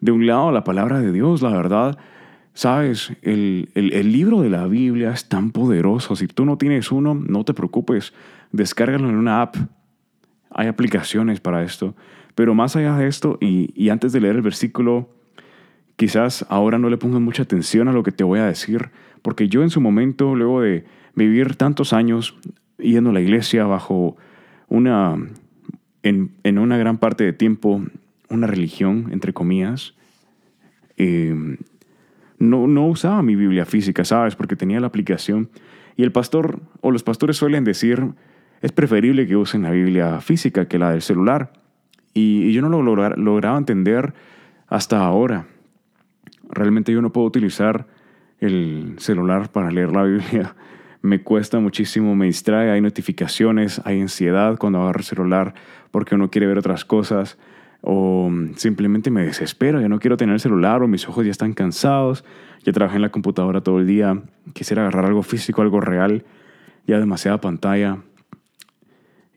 de 0.00 0.12
un 0.12 0.26
lado 0.26 0.50
la 0.50 0.64
palabra 0.64 1.00
de 1.00 1.12
Dios, 1.12 1.42
la 1.42 1.50
verdad. 1.50 1.98
Sabes, 2.54 3.12
el, 3.22 3.70
el, 3.74 4.12
libro 4.12 4.40
de 4.40 4.50
la 4.50 4.66
Biblia 4.66 5.12
es 5.12 5.28
tan 5.28 5.52
poderoso. 5.52 6.16
Si 6.16 6.26
tú 6.26 6.44
no 6.44 6.58
tienes 6.58 6.90
uno, 6.90 7.14
no 7.14 7.44
te 7.44 7.54
preocupes. 7.54 8.12
Descárgalo 8.52 9.08
en 9.08 9.14
una 9.14 9.42
app. 9.42 9.56
Hay 10.50 10.66
aplicaciones 10.66 11.40
para 11.40 11.62
esto. 11.62 11.94
Pero 12.34 12.54
más 12.54 12.74
allá 12.74 12.96
de 12.96 13.06
esto, 13.06 13.38
y, 13.40 13.70
y 13.80 13.90
antes 13.90 14.12
de 14.12 14.20
leer 14.20 14.36
el 14.36 14.42
versículo, 14.42 15.10
quizás 15.96 16.46
ahora 16.48 16.78
no 16.78 16.88
le 16.88 16.96
pongas 16.96 17.20
mucha 17.20 17.42
atención 17.42 17.86
a 17.88 17.92
lo 17.92 18.02
que 18.02 18.12
te 18.12 18.24
voy 18.24 18.40
a 18.40 18.46
decir, 18.46 18.90
porque 19.22 19.48
yo 19.48 19.62
en 19.62 19.70
su 19.70 19.80
momento, 19.80 20.34
luego 20.34 20.62
de 20.62 20.84
vivir 21.14 21.56
tantos 21.56 21.92
años 21.92 22.38
yendo 22.78 23.10
a 23.10 23.12
la 23.12 23.20
iglesia 23.20 23.66
bajo 23.66 24.16
una, 24.68 25.16
en, 26.02 26.32
en 26.44 26.58
una 26.58 26.76
gran 26.78 26.98
parte 26.98 27.24
de 27.24 27.32
tiempo, 27.32 27.82
una 28.28 28.46
religión, 28.46 29.08
entre 29.12 29.32
comillas, 29.32 29.94
eh, 30.96 31.56
no, 32.38 32.66
no 32.66 32.86
usaba 32.86 33.22
mi 33.22 33.36
Biblia 33.36 33.66
física, 33.66 34.04
¿sabes? 34.04 34.34
Porque 34.34 34.56
tenía 34.56 34.80
la 34.80 34.86
aplicación. 34.86 35.50
Y 35.96 36.02
el 36.02 36.12
pastor 36.12 36.60
o 36.80 36.90
los 36.90 37.02
pastores 37.02 37.36
suelen 37.36 37.64
decir, 37.64 38.12
es 38.62 38.72
preferible 38.72 39.26
que 39.26 39.36
usen 39.36 39.62
la 39.62 39.70
Biblia 39.70 40.20
física 40.20 40.66
que 40.66 40.78
la 40.78 40.90
del 40.90 41.02
celular. 41.02 41.52
Y, 42.14 42.52
yo 42.52 42.62
no 42.62 42.68
lo 42.68 42.82
lograba 43.16 43.58
entender 43.58 44.14
hasta 44.66 45.00
ahora. 45.04 45.46
Realmente 46.48 46.92
yo 46.92 47.02
no 47.02 47.12
puedo 47.12 47.26
utilizar 47.26 47.86
el 48.40 48.94
celular 48.98 49.50
para 49.50 49.70
leer 49.70 49.92
la 49.92 50.02
Biblia. 50.04 50.54
Me 51.02 51.22
cuesta 51.22 51.58
muchísimo, 51.60 52.14
me 52.14 52.26
distrae, 52.26 52.70
hay 52.70 52.80
notificaciones, 52.80 53.80
hay 53.84 54.00
ansiedad 54.00 54.58
cuando 54.58 54.82
agarro 54.82 55.00
el 55.00 55.04
celular 55.04 55.54
porque 55.90 56.14
uno 56.14 56.30
quiere 56.30 56.46
ver 56.46 56.58
otras 56.58 56.84
cosas 56.84 57.38
o 57.82 58.30
simplemente 58.56 59.10
me 59.10 59.24
desespero, 59.24 59.80
ya 59.80 59.88
no 59.88 59.98
quiero 59.98 60.16
tener 60.16 60.34
el 60.34 60.40
celular 60.40 60.82
o 60.82 60.88
mis 60.88 61.08
ojos 61.08 61.24
ya 61.24 61.30
están 61.30 61.54
cansados, 61.54 62.24
ya 62.62 62.72
trabajé 62.72 62.96
en 62.96 63.02
la 63.02 63.08
computadora 63.10 63.62
todo 63.62 63.78
el 63.78 63.86
día, 63.86 64.22
quisiera 64.52 64.82
agarrar 64.82 65.06
algo 65.06 65.22
físico, 65.22 65.62
algo 65.62 65.80
real, 65.80 66.24
ya 66.86 66.98
demasiada 66.98 67.40
pantalla. 67.40 67.98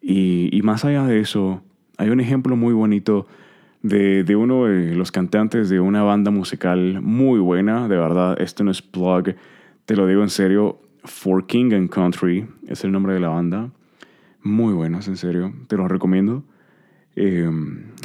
Y, 0.01 0.49
y 0.51 0.61
más 0.61 0.83
allá 0.83 1.05
de 1.05 1.21
eso, 1.21 1.61
hay 1.97 2.09
un 2.09 2.19
ejemplo 2.19 2.57
muy 2.57 2.73
bonito 2.73 3.27
de, 3.81 4.23
de, 4.25 4.35
uno 4.35 4.65
de 4.65 4.95
los 4.95 5.11
cantantes 5.11 5.69
de 5.69 5.79
una 5.79 6.03
banda 6.03 6.31
musical 6.31 7.01
muy 7.01 7.39
buena, 7.39 7.87
de 7.87 7.97
verdad, 7.97 8.41
esto 8.41 8.65
no 8.65 8.71
es 8.71 8.81
plug, 8.81 9.35
te 9.85 9.95
lo 9.95 10.07
digo 10.07 10.21
en 10.23 10.29
serio, 10.29 10.79
For 11.05 11.45
King 11.45 11.73
and 11.73 11.89
Country 11.89 12.47
es 12.67 12.83
el 12.83 12.91
nombre 12.91 13.13
de 13.13 13.19
la 13.19 13.29
banda, 13.29 13.71
muy 14.41 14.73
buenos, 14.73 15.07
en 15.07 15.17
serio, 15.17 15.53
te 15.67 15.77
lo 15.77 15.87
recomiendo. 15.87 16.43
Eh, 17.15 17.49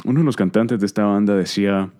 uno 0.05 0.19
de 0.19 0.25
los 0.25 0.35
cantantes 0.35 0.79
de 0.79 0.85
esta 0.85 1.03
banda 1.03 1.35
decía, 1.35 1.91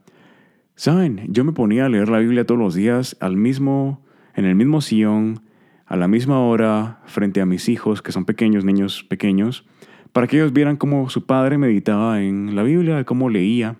saben, 0.76 1.26
yo 1.30 1.44
me 1.44 1.52
ponía 1.52 1.86
a 1.86 1.90
leer 1.90 2.10
la 2.10 2.20
Biblia 2.20 2.46
todos 2.46 2.60
los 2.60 2.74
días 2.74 3.18
al 3.20 3.36
mismo, 3.36 4.02
en 4.36 4.46
el 4.46 4.56
mismo 4.56 4.82
sillón, 4.82 5.42
a 5.86 5.96
la 5.96 6.08
misma 6.08 6.40
hora, 6.40 7.02
frente 7.06 7.42
a 7.42 7.46
mis 7.46 7.68
hijos, 7.68 8.02
que 8.02 8.12
son 8.12 8.26
pequeños, 8.26 8.64
niños 8.64 9.04
pequeños, 9.04 9.66
para 10.14 10.28
que 10.28 10.38
ellos 10.38 10.54
vieran 10.54 10.78
cómo 10.78 11.10
su 11.10 11.26
padre 11.26 11.58
meditaba 11.58 12.22
en 12.22 12.56
la 12.56 12.64
Biblia, 12.64 13.04
cómo 13.04 13.30
leía, 13.30 13.76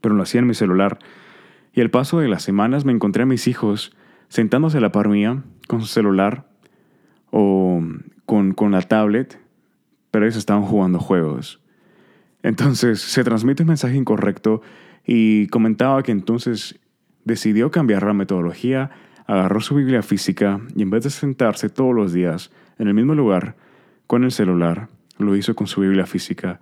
pero 0.00 0.14
lo 0.14 0.22
hacía 0.22 0.40
en 0.40 0.46
mi 0.46 0.54
celular. 0.54 0.98
Y 1.74 1.80
al 1.80 1.90
paso 1.90 2.20
de 2.20 2.28
las 2.28 2.42
semanas 2.42 2.84
me 2.84 2.92
encontré 2.92 3.24
a 3.24 3.26
mis 3.26 3.48
hijos 3.48 3.94
sentándose 4.28 4.78
a 4.78 4.80
la 4.80 4.92
par 4.92 5.08
mía 5.08 5.42
con 5.68 5.80
su 5.80 5.86
celular 5.86 6.48
o 7.30 7.80
con, 8.26 8.52
con 8.54 8.72
la 8.72 8.82
tablet, 8.82 9.38
pero 10.10 10.24
ellos 10.24 10.36
estaban 10.36 10.64
jugando 10.64 10.98
juegos. 10.98 11.60
Entonces 12.42 13.00
se 13.00 13.22
transmite 13.22 13.62
un 13.62 13.68
mensaje 13.68 13.94
incorrecto 13.94 14.62
y 15.06 15.46
comentaba 15.46 16.02
que 16.02 16.12
entonces 16.12 16.80
decidió 17.24 17.70
cambiar 17.70 18.02
la 18.02 18.14
metodología, 18.14 18.90
agarró 19.26 19.60
su 19.60 19.74
Biblia 19.76 20.02
física 20.02 20.60
y 20.74 20.82
en 20.82 20.90
vez 20.90 21.04
de 21.04 21.10
sentarse 21.10 21.68
todos 21.68 21.94
los 21.94 22.12
días 22.12 22.50
en 22.78 22.88
el 22.88 22.94
mismo 22.94 23.14
lugar 23.14 23.56
con 24.06 24.24
el 24.24 24.32
celular, 24.32 24.88
lo 25.18 25.36
hizo 25.36 25.54
con 25.54 25.66
su 25.66 25.82
Biblia 25.82 26.06
física. 26.06 26.60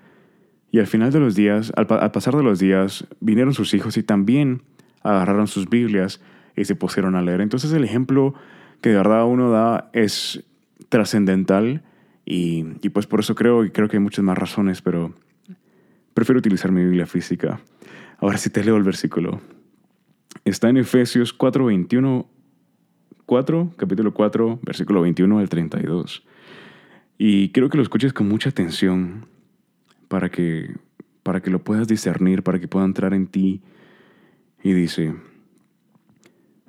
Y 0.70 0.80
al 0.80 0.86
final 0.86 1.12
de 1.12 1.20
los 1.20 1.34
días, 1.34 1.72
al, 1.76 1.86
pasar 1.86 2.34
de 2.34 2.42
los 2.42 2.58
días, 2.58 3.06
vinieron 3.20 3.54
sus 3.54 3.72
hijos 3.72 3.96
y 3.96 4.02
también 4.02 4.62
agarraron 5.02 5.46
sus 5.46 5.70
Biblias 5.70 6.20
y 6.56 6.64
se 6.64 6.74
pusieron 6.74 7.14
a 7.14 7.22
leer. 7.22 7.40
Entonces 7.40 7.72
el 7.72 7.84
ejemplo 7.84 8.34
que 8.80 8.90
de 8.90 8.96
verdad 8.96 9.26
uno 9.26 9.50
da 9.50 9.90
es 9.92 10.44
trascendental 10.88 11.82
y, 12.24 12.64
y 12.82 12.88
pues 12.90 13.06
por 13.06 13.20
eso 13.20 13.34
creo, 13.34 13.64
y 13.64 13.70
creo 13.70 13.88
que 13.88 13.96
hay 13.96 14.02
muchas 14.02 14.24
más 14.24 14.38
razones, 14.38 14.82
pero 14.82 15.14
Prefiero 16.16 16.38
utilizar 16.38 16.72
mi 16.72 16.82
Biblia 16.82 17.04
física. 17.04 17.60
Ahora 18.20 18.38
sí 18.38 18.48
te 18.48 18.64
leo 18.64 18.78
el 18.78 18.84
versículo. 18.84 19.42
Está 20.46 20.70
en 20.70 20.78
Efesios 20.78 21.34
4, 21.34 21.66
21, 21.66 22.26
4, 23.26 23.72
capítulo 23.76 24.14
4, 24.14 24.60
versículo 24.62 25.02
21 25.02 25.38
al 25.38 25.50
32. 25.50 26.26
Y 27.18 27.50
quiero 27.50 27.68
que 27.68 27.76
lo 27.76 27.82
escuches 27.82 28.14
con 28.14 28.30
mucha 28.30 28.48
atención 28.48 29.26
para 30.08 30.30
que, 30.30 30.74
para 31.22 31.42
que 31.42 31.50
lo 31.50 31.62
puedas 31.62 31.86
discernir, 31.86 32.42
para 32.42 32.60
que 32.60 32.66
pueda 32.66 32.86
entrar 32.86 33.12
en 33.12 33.26
ti. 33.26 33.60
Y 34.64 34.72
dice, 34.72 35.16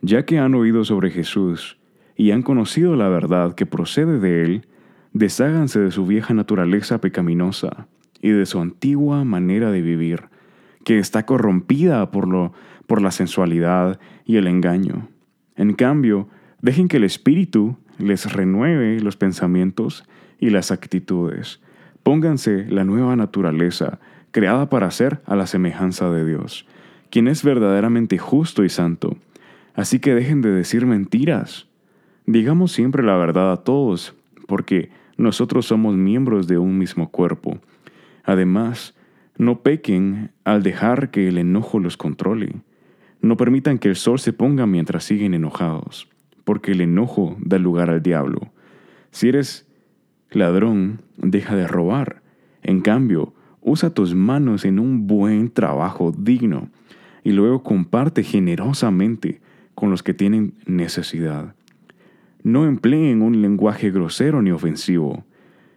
ya 0.01 0.25
que 0.25 0.39
han 0.39 0.55
oído 0.55 0.83
sobre 0.83 1.09
Jesús 1.09 1.76
y 2.17 2.31
han 2.31 2.41
conocido 2.41 2.95
la 2.95 3.07
verdad 3.07 3.53
que 3.53 3.67
procede 3.67 4.19
de 4.19 4.43
él, 4.43 4.67
desháganse 5.13 5.79
de 5.79 5.91
su 5.91 6.05
vieja 6.05 6.33
naturaleza 6.33 6.99
pecaminosa 6.99 7.87
y 8.21 8.31
de 8.31 8.45
su 8.45 8.59
antigua 8.59 9.23
manera 9.23 9.71
de 9.71 9.81
vivir, 9.81 10.23
que 10.83 10.97
está 10.97 11.25
corrompida 11.25 12.09
por, 12.09 12.27
lo, 12.27 12.53
por 12.87 13.01
la 13.01 13.11
sensualidad 13.11 13.99
y 14.25 14.37
el 14.37 14.47
engaño. 14.47 15.07
En 15.55 15.73
cambio, 15.73 16.27
dejen 16.61 16.87
que 16.87 16.97
el 16.97 17.03
Espíritu 17.03 17.77
les 17.99 18.31
renueve 18.33 18.99
los 18.99 19.15
pensamientos 19.15 20.03
y 20.39 20.49
las 20.49 20.71
actitudes. 20.71 21.61
Pónganse 22.03 22.65
la 22.69 22.83
nueva 22.83 23.15
naturaleza, 23.15 23.99
creada 24.31 24.69
para 24.69 24.89
ser 24.91 25.21
a 25.25 25.35
la 25.35 25.47
semejanza 25.47 26.09
de 26.11 26.25
Dios, 26.25 26.67
quien 27.09 27.27
es 27.27 27.43
verdaderamente 27.43 28.17
justo 28.17 28.63
y 28.63 28.69
santo. 28.69 29.17
Así 29.75 29.99
que 29.99 30.15
dejen 30.15 30.41
de 30.41 30.51
decir 30.51 30.85
mentiras. 30.85 31.67
Digamos 32.27 32.73
siempre 32.73 33.03
la 33.03 33.15
verdad 33.15 33.53
a 33.53 33.63
todos, 33.63 34.13
porque 34.47 34.89
nosotros 35.15 35.65
somos 35.65 35.95
miembros 35.95 36.45
de 36.45 36.57
un 36.57 36.77
mismo 36.77 37.09
cuerpo. 37.09 37.57
Además, 38.25 38.95
no 39.37 39.61
pequen 39.61 40.31
al 40.43 40.61
dejar 40.61 41.09
que 41.09 41.29
el 41.29 41.37
enojo 41.37 41.79
los 41.79 41.95
controle. 41.95 42.57
No 43.21 43.37
permitan 43.37 43.79
que 43.79 43.87
el 43.87 43.95
sol 43.95 44.19
se 44.19 44.33
ponga 44.33 44.65
mientras 44.65 45.05
siguen 45.05 45.33
enojados, 45.35 46.09
porque 46.43 46.73
el 46.73 46.81
enojo 46.81 47.37
da 47.39 47.59
lugar 47.59 47.89
al 47.89 48.03
diablo. 48.03 48.51
Si 49.11 49.29
eres 49.29 49.65
ladrón, 50.29 51.03
deja 51.15 51.55
de 51.55 51.65
robar. 51.65 52.21
En 52.61 52.81
cambio, 52.81 53.33
usa 53.61 53.91
tus 53.91 54.13
manos 54.15 54.65
en 54.65 54.79
un 54.79 55.07
buen 55.07 55.49
trabajo 55.49 56.11
digno 56.11 56.67
y 57.23 57.31
luego 57.31 57.63
comparte 57.63 58.21
generosamente 58.21 59.39
con 59.75 59.89
los 59.91 60.03
que 60.03 60.13
tienen 60.13 60.55
necesidad. 60.65 61.55
No 62.47 62.65
empleen 62.65 63.23
un 63.23 63.41
lenguaje 63.41 63.91
grosero 63.91 64.41
ni 64.41 64.51
ofensivo. 64.51 65.25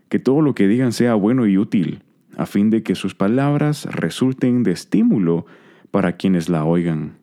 Que 0.09 0.21
todo 0.21 0.41
lo 0.41 0.55
que 0.55 0.69
digan 0.69 0.93
sea 0.93 1.15
bueno 1.15 1.49
y 1.49 1.59
útil 1.59 2.05
a 2.37 2.47
fin 2.47 2.71
de 2.71 2.85
que 2.85 2.95
sus 2.95 3.17
palabras 3.17 3.87
resulten 3.87 4.63
de 4.63 4.71
estímulo 4.71 5.47
para 5.91 6.13
quienes 6.13 6.49
la 6.49 6.65
oigan. 6.65 7.17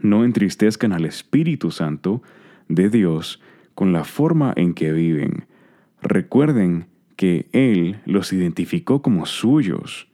No 0.00 0.24
entristezcan 0.24 0.92
al 0.92 1.04
Espíritu 1.04 1.70
Santo 1.70 2.20
de 2.68 2.90
Dios 2.90 3.40
con 3.76 3.92
la 3.92 4.02
forma 4.02 4.52
en 4.56 4.74
que 4.74 4.90
viven. 4.90 5.46
Recuerden 6.02 6.86
que 7.14 7.46
Él 7.52 8.00
los 8.06 8.32
identificó 8.32 9.02
como 9.02 9.26
suyos 9.26 10.08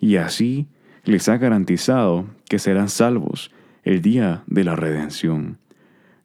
y 0.00 0.16
así 0.16 0.66
les 1.04 1.28
ha 1.28 1.36
garantizado 1.36 2.26
que 2.48 2.58
serán 2.58 2.88
salvos 2.88 3.52
el 3.84 4.02
día 4.02 4.42
de 4.48 4.64
la 4.64 4.74
redención. 4.74 5.58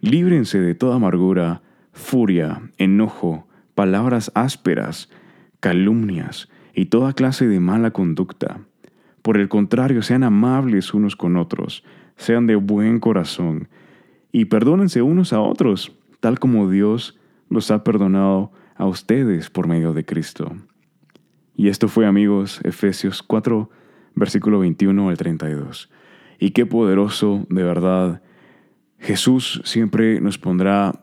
Líbrense 0.04 0.60
de 0.60 0.76
toda 0.76 0.96
amargura, 0.96 1.62
furia, 1.94 2.62
enojo, 2.78 3.48
palabras 3.74 4.34
ásperas, 4.36 5.10
calumnias, 5.62 6.50
y 6.76 6.88
toda 6.88 7.14
clase 7.14 7.48
de 7.48 7.62
mala 7.62 7.92
conducta. 7.92 8.60
Por 9.22 9.38
el 9.38 9.48
contrario, 9.48 10.02
sean 10.02 10.24
amables 10.24 10.94
unos 10.94 11.16
con 11.16 11.38
otros, 11.38 11.86
sean 12.18 12.48
de 12.48 12.58
buen 12.58 13.00
corazón, 13.00 13.70
y 14.34 14.44
perdónense 14.44 15.02
unos 15.02 15.32
a 15.32 15.40
otros, 15.40 15.96
tal 16.20 16.38
como 16.38 16.70
Dios 16.70 17.18
los 17.50 17.72
ha 17.72 17.86
perdonado 17.86 18.52
a 18.76 18.88
ustedes 18.88 19.50
por 19.50 19.70
medio 19.70 19.94
de 19.94 20.04
Cristo. 20.04 20.52
Y 21.56 21.70
esto 21.70 21.88
fue, 21.88 22.06
amigos, 22.06 22.60
Efesios 22.66 23.24
4, 23.24 23.70
versículo 24.16 24.60
21 24.60 25.08
al 25.08 25.18
32. 25.18 25.90
Y 26.40 26.52
qué 26.52 26.66
poderoso, 26.66 27.46
de 27.50 27.64
verdad. 27.64 28.22
Jesús 29.04 29.62
siempre 29.66 30.22
nos 30.22 30.38
pondrá 30.38 30.94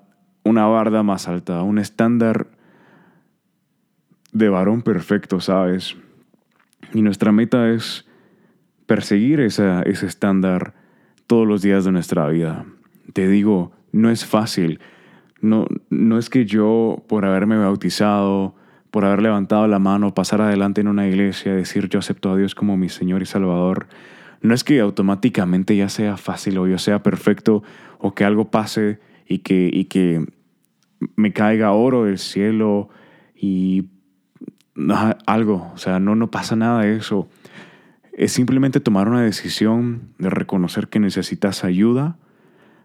una 0.42 0.66
barda 0.66 1.02
más 1.02 1.28
alta, 1.28 1.62
un 1.62 1.78
estándar 1.78 2.46
de 4.32 4.48
varón 4.48 4.80
perfecto, 4.80 5.40
¿sabes? 5.40 5.96
Y 6.94 7.02
nuestra 7.02 7.30
meta 7.30 7.70
es 7.70 8.06
perseguir 8.86 9.40
ese 9.40 9.82
estándar 9.84 10.74
todos 11.26 11.46
los 11.46 11.60
días 11.60 11.84
de 11.84 11.92
nuestra 11.92 12.26
vida. 12.28 12.64
Te 13.12 13.28
digo, 13.28 13.72
no 13.92 14.10
es 14.10 14.24
fácil. 14.24 14.80
No, 15.42 15.66
no 15.90 16.18
es 16.18 16.30
que 16.30 16.46
yo, 16.46 17.04
por 17.06 17.26
haberme 17.26 17.58
bautizado, 17.58 18.54
por 18.90 19.04
haber 19.04 19.20
levantado 19.20 19.68
la 19.68 19.78
mano, 19.78 20.14
pasar 20.14 20.40
adelante 20.40 20.80
en 20.80 20.88
una 20.88 21.06
iglesia, 21.06 21.54
decir 21.54 21.90
yo 21.90 21.98
acepto 21.98 22.32
a 22.32 22.36
Dios 22.36 22.54
como 22.54 22.78
mi 22.78 22.88
Señor 22.88 23.20
y 23.20 23.26
Salvador, 23.26 23.88
no 24.40 24.54
es 24.54 24.64
que 24.64 24.80
automáticamente 24.80 25.76
ya 25.76 25.88
sea 25.88 26.16
fácil 26.16 26.58
o 26.58 26.66
yo 26.66 26.78
sea 26.78 27.02
perfecto 27.02 27.62
o 27.98 28.14
que 28.14 28.24
algo 28.24 28.50
pase 28.50 28.98
y 29.26 29.38
que, 29.38 29.70
y 29.72 29.84
que 29.84 30.24
me 31.16 31.32
caiga 31.32 31.72
oro 31.72 32.04
del 32.04 32.18
cielo 32.18 32.88
y 33.34 33.88
algo, 35.26 35.70
o 35.74 35.78
sea, 35.78 36.00
no, 36.00 36.14
no 36.14 36.30
pasa 36.30 36.56
nada 36.56 36.82
de 36.82 36.96
eso. 36.96 37.28
Es 38.12 38.32
simplemente 38.32 38.80
tomar 38.80 39.08
una 39.08 39.22
decisión 39.22 40.12
de 40.18 40.30
reconocer 40.30 40.88
que 40.88 41.00
necesitas 41.00 41.64
ayuda, 41.64 42.16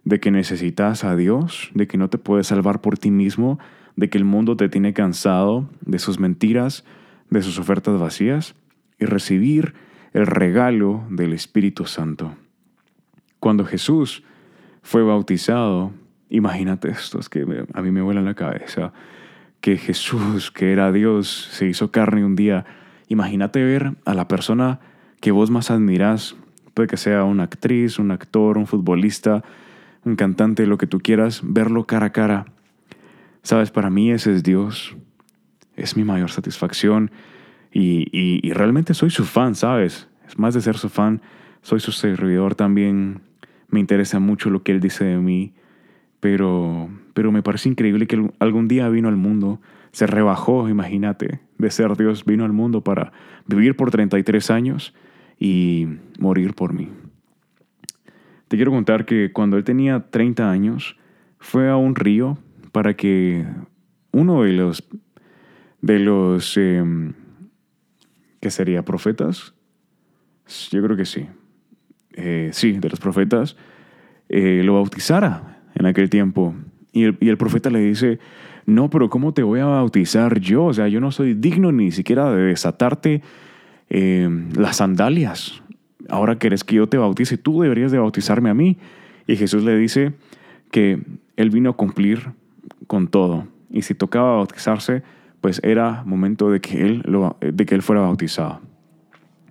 de 0.03 0.19
que 0.19 0.31
necesitas 0.31 1.03
a 1.03 1.15
Dios, 1.15 1.71
de 1.73 1.87
que 1.87 1.97
no 1.97 2.09
te 2.09 2.17
puedes 2.17 2.47
salvar 2.47 2.81
por 2.81 2.97
ti 2.97 3.11
mismo, 3.11 3.59
de 3.95 4.09
que 4.09 4.17
el 4.17 4.25
mundo 4.25 4.57
te 4.57 4.69
tiene 4.69 4.93
cansado 4.93 5.69
de 5.81 5.99
sus 5.99 6.19
mentiras, 6.19 6.83
de 7.29 7.41
sus 7.41 7.59
ofertas 7.59 7.99
vacías, 7.99 8.55
y 8.99 9.05
recibir 9.05 9.73
el 10.15 10.27
regalo 10.27 11.03
del 11.09 11.33
Espíritu 11.33 11.85
Santo. 11.85 12.35
Cuando 13.41 13.65
Jesús 13.65 14.23
fue 14.81 15.03
bautizado, 15.03 15.91
imagínate 16.29 16.89
esto, 16.89 17.19
es 17.19 17.27
que 17.27 17.45
a 17.73 17.81
mí 17.81 17.91
me 17.91 18.01
vuela 18.01 18.21
la 18.21 18.33
cabeza 18.33 18.93
que 19.59 19.75
Jesús, 19.75 20.51
que 20.51 20.71
era 20.71 20.93
Dios, 20.93 21.49
se 21.51 21.67
hizo 21.67 21.91
carne 21.91 22.23
un 22.23 22.37
día. 22.37 22.65
Imagínate 23.09 23.61
ver 23.61 23.95
a 24.05 24.13
la 24.13 24.29
persona 24.29 24.79
que 25.19 25.31
vos 25.31 25.51
más 25.51 25.69
admirás, 25.69 26.37
puede 26.73 26.87
que 26.87 26.97
sea 26.97 27.25
una 27.25 27.43
actriz, 27.43 27.99
un 27.99 28.11
actor, 28.11 28.57
un 28.57 28.67
futbolista, 28.67 29.43
un 30.05 30.15
cantante, 30.15 30.65
lo 30.65 30.77
que 30.77 30.87
tú 30.87 30.99
quieras, 30.99 31.41
verlo 31.43 31.87
cara 31.87 32.05
a 32.05 32.11
cara. 32.13 32.45
Sabes, 33.43 33.69
para 33.69 33.89
mí 33.89 34.11
ese 34.11 34.31
es 34.31 34.43
Dios, 34.43 34.95
es 35.75 35.97
mi 35.97 36.05
mayor 36.05 36.31
satisfacción 36.31 37.11
y, 37.79 38.39
y 38.47 38.53
realmente 38.53 38.93
soy 38.93 39.09
su 39.09 39.25
fan, 39.25 39.55
¿sabes? 39.55 40.07
Es 40.27 40.39
más 40.39 40.53
de 40.53 40.61
ser 40.61 40.77
su 40.77 40.89
fan, 40.89 41.21
soy 41.61 41.79
su 41.79 41.91
servidor 41.91 42.55
también, 42.55 43.21
me 43.67 43.79
interesa 43.79 44.19
mucho 44.19 44.49
lo 44.49 44.63
que 44.63 44.71
Él 44.71 44.79
dice 44.79 45.03
de 45.05 45.17
mí 45.17 45.53
pero, 46.25 46.89
pero 47.13 47.31
me 47.31 47.43
parece 47.43 47.69
increíble 47.69 48.07
que 48.07 48.31
algún 48.39 48.67
día 48.67 48.89
vino 48.89 49.09
al 49.09 49.15
mundo, 49.15 49.61
se 49.91 50.07
rebajó, 50.07 50.67
imagínate, 50.67 51.39
de 51.59 51.69
ser 51.69 51.95
Dios, 51.97 52.25
vino 52.25 52.45
al 52.45 52.51
mundo 52.51 52.81
para 52.81 53.11
vivir 53.45 53.75
por 53.75 53.91
33 53.91 54.49
años 54.49 54.95
y 55.39 55.85
morir 56.17 56.55
por 56.55 56.73
mí. 56.73 56.89
Te 58.47 58.55
quiero 58.55 58.71
contar 58.71 59.05
que 59.05 59.31
cuando 59.31 59.55
él 59.55 59.63
tenía 59.63 60.07
30 60.09 60.49
años, 60.49 60.97
fue 61.37 61.69
a 61.69 61.75
un 61.75 61.93
río 61.93 62.39
para 62.71 62.95
que 62.95 63.45
uno 64.11 64.41
de 64.41 64.53
los, 64.53 64.83
de 65.81 65.99
los, 65.99 66.57
eh, 66.57 66.83
¿qué 68.45 68.51
sería? 68.51 68.85
¿Profetas? 68.85 69.55
Yo 70.69 70.83
creo 70.83 70.95
que 70.95 71.05
sí. 71.05 71.25
Eh, 72.13 72.51
sí, 72.53 72.73
de 72.73 72.89
los 72.89 72.99
profetas, 72.99 73.57
eh, 74.29 74.61
lo 74.63 74.75
bautizara 74.75 75.63
en 75.73 75.87
aquel 75.87 76.11
tiempo. 76.11 76.53
Y 76.93 77.05
el, 77.05 77.37
profeta 77.39 77.71
le 77.71 77.79
dice, 77.79 78.19
no, 78.67 78.91
pero 78.91 79.09
¿cómo 79.09 79.33
te 79.33 79.41
voy 79.41 79.61
a 79.61 79.65
bautizar 79.65 80.39
yo? 80.39 80.65
O 80.65 80.73
sea, 80.75 80.87
yo 80.87 81.01
no 81.01 81.11
soy 81.11 81.33
digno 81.33 81.71
ni 81.71 81.89
siquiera 81.89 82.31
de 82.35 82.43
desatarte 82.43 83.23
eh, 83.89 84.29
las 84.55 84.77
sandalias. 84.77 85.63
Ahora 86.07 86.37
querés 86.37 86.63
que 86.63 86.75
yo 86.75 86.87
te 86.87 86.99
bautice, 86.99 87.39
tú 87.39 87.63
deberías 87.63 87.91
de 87.91 87.97
bautizarme 87.97 88.51
a 88.51 88.53
mí. 88.53 88.77
Y 89.25 89.37
Jesús 89.37 89.63
le 89.63 89.75
dice 89.75 90.13
que 90.69 91.01
él 91.35 91.49
vino 91.49 91.71
a 91.71 91.75
cumplir 91.75 92.29
con 92.85 93.07
todo. 93.07 93.47
Y 93.71 93.81
si 93.81 93.95
tocaba 93.95 94.35
bautizarse, 94.35 95.01
pues 95.45 95.61
era 95.63 96.01
momento 96.05 96.49
de 96.49 96.59
que 96.59 96.81
él, 96.81 97.03
de 97.39 97.65
que 97.67 97.75
él 97.75 97.83
fuera 97.83 98.01
bautizado. 98.01 98.61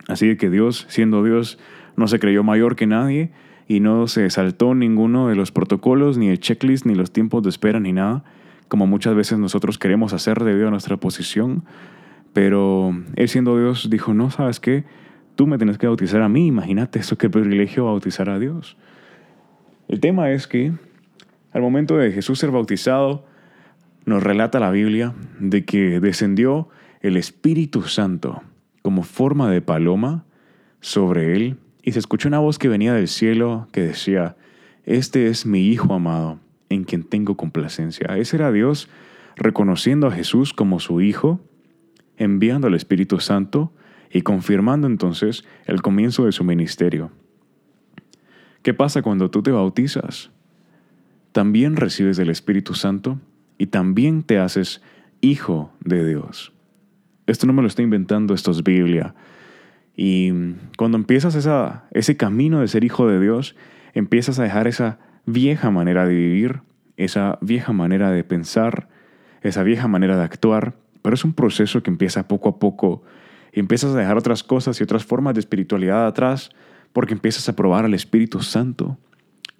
Así 0.09 0.37
que 0.37 0.51
Dios, 0.51 0.87
siendo 0.89 1.23
Dios, 1.23 1.57
no 1.95 2.09
se 2.09 2.19
creyó 2.19 2.43
mayor 2.43 2.75
que 2.75 2.89
nadie 2.89 3.31
y 3.69 3.79
no 3.79 4.09
se 4.09 4.29
saltó 4.31 4.75
ninguno 4.75 5.29
de 5.29 5.37
los 5.37 5.53
protocolos, 5.53 6.19
ni 6.19 6.31
el 6.31 6.41
checklist, 6.41 6.85
ni 6.85 6.97
los 6.97 7.13
tiempos 7.13 7.45
de 7.45 7.51
espera, 7.51 7.79
ni 7.79 7.93
nada, 7.93 8.25
como 8.67 8.89
muchas 8.89 9.15
veces 9.15 9.39
nosotros 9.39 9.79
queremos 9.79 10.13
hacer 10.13 10.43
debido 10.43 10.67
a 10.67 10.73
nuestra 10.73 10.97
posición. 10.97 11.63
Pero 12.33 12.93
él 13.15 13.29
siendo 13.29 13.57
Dios 13.57 13.89
dijo, 13.89 14.15
no, 14.15 14.33
¿sabes 14.33 14.59
qué? 14.59 14.83
Tú 15.37 15.47
me 15.47 15.59
tienes 15.59 15.79
que 15.79 15.87
bautizar 15.87 16.23
a 16.23 16.29
mí, 16.29 16.49
imagínate 16.49 16.99
eso, 16.99 17.17
qué 17.17 17.31
privilegio 17.31 17.85
bautizar 17.85 18.29
a 18.31 18.41
Dios. 18.41 18.77
El 19.87 20.01
tema 20.01 20.33
es 20.33 20.49
que 20.49 20.73
al 21.53 21.63
momento 21.63 21.97
de 21.97 22.11
Jesús 22.11 22.41
ser 22.41 22.51
bautizado, 22.51 23.27
nos 24.05 24.23
relata 24.23 24.61
la 24.61 24.71
Biblia 24.71 25.15
de 25.39 25.65
que 25.65 26.01
descendió 26.01 26.69
el 27.01 27.17
Espíritu 27.17 27.83
Santo 27.83 28.43
como 28.83 29.03
forma 29.03 29.51
de 29.51 29.63
paloma 29.63 30.25
sobre 30.81 31.37
él 31.37 31.59
y 31.83 31.93
se 31.93 31.99
escuchó 31.99 32.29
una 32.29 32.39
voz 32.39 32.59
que 32.59 32.69
venía 32.69 32.95
del 32.95 33.09
cielo 33.09 33.69
que 33.73 33.83
decía, 33.83 34.37
Este 34.85 35.29
es 35.29 35.47
mi 35.47 35.69
Hijo 35.69 35.95
amado, 35.95 36.39
en 36.69 36.85
quien 36.85 37.05
tengo 37.05 37.37
complacencia. 37.37 38.17
Ese 38.17 38.37
era 38.37 38.53
Dios 38.53 38.89
reconociendo 39.37 40.07
a 40.07 40.13
Jesús 40.13 40.53
como 40.53 40.81
su 40.81 41.01
Hijo, 41.01 41.41
enviando 42.17 42.67
al 42.67 42.75
Espíritu 42.75 43.21
Santo 43.21 43.73
y 44.11 44.23
confirmando 44.23 44.87
entonces 44.87 45.45
el 45.67 45.83
comienzo 45.83 46.25
de 46.25 46.33
su 46.33 46.45
ministerio. 46.45 47.11
¿Qué 48.63 48.73
pasa 48.73 49.03
cuando 49.03 49.31
tú 49.31 49.43
te 49.43 49.51
bautizas? 49.51 50.31
También 51.33 51.77
recibes 51.77 52.19
el 52.19 52.31
Espíritu 52.31 52.75
Santo 52.75 53.19
y 53.59 53.67
también 53.67 54.23
te 54.23 54.39
haces 54.39 54.83
hijo 55.21 55.73
de 55.81 56.07
Dios. 56.07 56.53
Esto 57.27 57.47
no 57.47 57.53
me 57.53 57.63
lo 57.63 57.69
estoy 57.69 57.85
inventando, 57.85 58.35
esto 58.35 58.51
es 58.51 58.63
Biblia. 58.63 59.15
Y 59.97 60.33
cuando 60.77 60.99
empiezas 60.99 61.35
esa, 61.35 61.85
ese 61.93 62.17
camino 62.17 62.61
de 62.61 62.69
ser 62.69 62.85
hijo 62.85 63.09
de 63.09 63.21
Dios, 63.21 63.57
empiezas 63.95 64.39
a 64.39 64.43
dejar 64.43 64.67
esa 64.67 64.99
vieja 65.25 65.71
manera 65.71 66.07
de 66.07 66.15
vivir, 66.15 66.61
esa 66.97 67.39
vieja 67.41 67.73
manera 67.73 68.11
de 68.11 68.25
pensar, 68.25 68.89
esa 69.43 69.63
vieja 69.63 69.89
manera 69.89 70.17
de 70.17 70.25
actuar, 70.25 70.75
pero 71.03 71.15
es 71.15 71.25
un 71.25 71.33
proceso 71.33 71.83
que 71.83 71.91
empieza 71.91 72.29
poco 72.29 72.49
a 72.49 72.59
poco 72.59 73.03
empiezas 73.55 73.95
a 73.95 73.99
dejar 73.99 74.17
otras 74.17 74.43
cosas 74.43 74.81
y 74.81 74.85
otras 74.85 75.05
formas 75.05 75.35
de 75.35 75.41
espiritualidad 75.41 76.07
atrás 76.07 76.51
porque 76.93 77.15
empiezas 77.15 77.49
a 77.49 77.57
probar 77.57 77.85
al 77.85 77.95
Espíritu 77.95 78.41
Santo, 78.41 78.99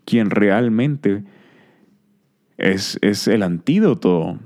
quien 0.05 0.31
realmente 0.31 1.25
es, 2.59 2.99
es 3.03 3.29
el 3.29 3.43
antídoto 3.43 4.39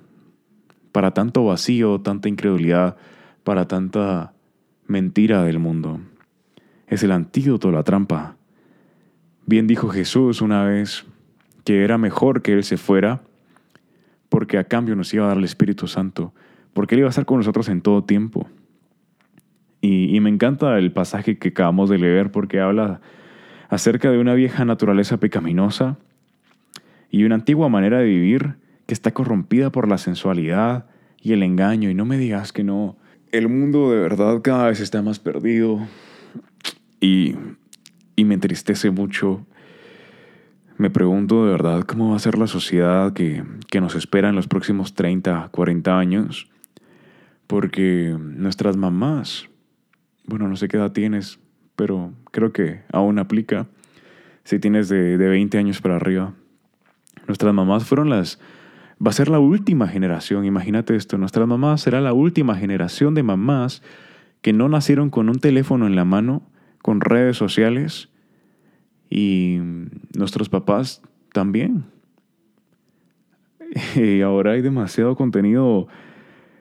para 0.93 1.13
tanto 1.13 1.45
vacío, 1.45 2.01
tanta 2.01 2.29
incredulidad, 2.29 2.97
para 3.45 3.69
tanta 3.69 4.33
mentira 4.87 5.45
del 5.45 5.59
mundo. 5.59 6.01
Es 6.87 7.03
el 7.03 7.13
antídoto, 7.13 7.71
la 7.71 7.83
trampa. 7.83 8.37
Bien 9.47 9.67
dijo 9.67 9.89
Jesús 9.89 10.41
una 10.41 10.65
vez 10.65 11.07
que 11.65 11.85
era 11.85 11.99
mejor 11.99 12.43
que 12.43 12.53
Él 12.53 12.65
se 12.65 12.77
fuera 12.77 13.23
porque 14.29 14.59
a 14.59 14.65
cambio 14.65 14.97
nos 14.97 15.13
iba 15.15 15.25
a 15.25 15.29
dar 15.29 15.39
el 15.39 15.45
Espíritu 15.45 15.87
Santo, 15.87 16.35
porque 16.73 16.95
Él 16.95 17.01
iba 17.01 17.09
a 17.09 17.11
estar 17.11 17.25
con 17.25 17.39
nosotros 17.39 17.69
en 17.69 17.81
todo 17.81 18.05
tiempo. 18.05 18.49
Y, 19.81 20.15
y 20.15 20.21
me 20.21 20.29
encanta 20.29 20.77
el 20.79 20.93
pasaje 20.93 21.39
que 21.39 21.49
acabamos 21.49 21.89
de 21.89 21.99
leer 21.99 22.31
porque 22.31 22.61
habla 22.61 23.01
acerca 23.69 24.11
de 24.11 24.19
una 24.19 24.35
vieja 24.35 24.65
naturaleza 24.65 25.19
pecaminosa 25.19 25.97
y 27.11 27.25
una 27.25 27.37
antigua 27.37 27.69
manera 27.69 27.99
de 27.99 28.07
vivir 28.07 28.57
que 28.87 28.95
está 28.95 29.13
corrompida 29.13 29.71
por 29.71 29.89
la 29.89 29.99
sensualidad 29.99 30.87
y 31.21 31.33
el 31.33 31.43
engaño. 31.43 31.91
Y 31.91 31.95
no 31.95 32.05
me 32.05 32.19
digas 32.19 32.53
que 32.53 32.65
no. 32.65 32.97
El 33.33 33.49
mundo 33.49 33.91
de 33.91 34.01
verdad 34.01 34.41
cada 34.43 34.69
vez 34.69 34.81
está 34.81 35.03
más 35.03 35.19
perdido 35.19 35.87
y, 37.01 37.35
y 38.17 38.25
me 38.25 38.35
entristece 38.35 38.91
mucho. 38.91 39.47
Me 40.79 40.91
pregunto 40.91 41.45
de 41.45 41.51
verdad 41.51 41.83
cómo 41.83 42.11
va 42.11 42.17
a 42.17 42.21
ser 42.21 42.39
la 42.39 42.47
sociedad 42.47 43.13
que, 43.13 43.43
que 43.69 43.81
nos 43.81 43.95
espera 43.95 44.29
en 44.29 44.37
los 44.37 44.49
próximos 44.49 44.95
30, 44.95 45.49
40 45.51 45.99
años. 45.99 46.49
Porque 47.47 48.17
nuestras 48.19 48.77
mamás, 48.77 49.49
bueno, 50.25 50.49
no 50.49 50.57
sé 50.57 50.69
qué 50.69 50.77
edad 50.77 50.93
tienes, 50.93 51.41
pero 51.77 52.13
creo 52.31 52.53
que 52.53 52.83
aún 52.93 53.19
aplica 53.19 53.67
si 54.45 54.59
tienes 54.59 54.89
de, 54.89 55.19
de 55.19 55.29
20 55.29 55.59
años 55.59 55.81
para 55.81 55.97
arriba. 55.97 56.35
Nuestras 57.29 57.55
mamás 57.55 57.85
fueron 57.85 58.11
las 58.11 58.41
va 59.05 59.11
a 59.11 59.15
ser 59.15 59.29
la 59.29 59.39
última 59.39 59.87
generación, 59.87 60.45
imagínate 60.45 60.97
esto, 60.97 61.19
nuestras 61.19 61.47
mamás 61.47 61.83
será 61.83 62.01
la 62.01 62.13
última 62.13 62.57
generación 62.57 63.15
de 63.15 63.23
mamás 63.23 63.83
que 64.43 64.53
no 64.53 64.69
nacieron 64.69 65.11
con 65.11 65.29
un 65.29 65.39
teléfono 65.39 65.87
en 65.87 65.95
la 65.95 66.05
mano, 66.05 66.43
con 66.83 67.01
redes 67.01 67.37
sociales, 67.37 68.09
y 69.11 69.59
nuestros 70.17 70.49
papás 70.49 71.03
también. 71.33 71.85
Y 73.95 74.23
ahora 74.23 74.53
hay 74.53 74.63
demasiado 74.63 75.15
contenido 75.15 75.89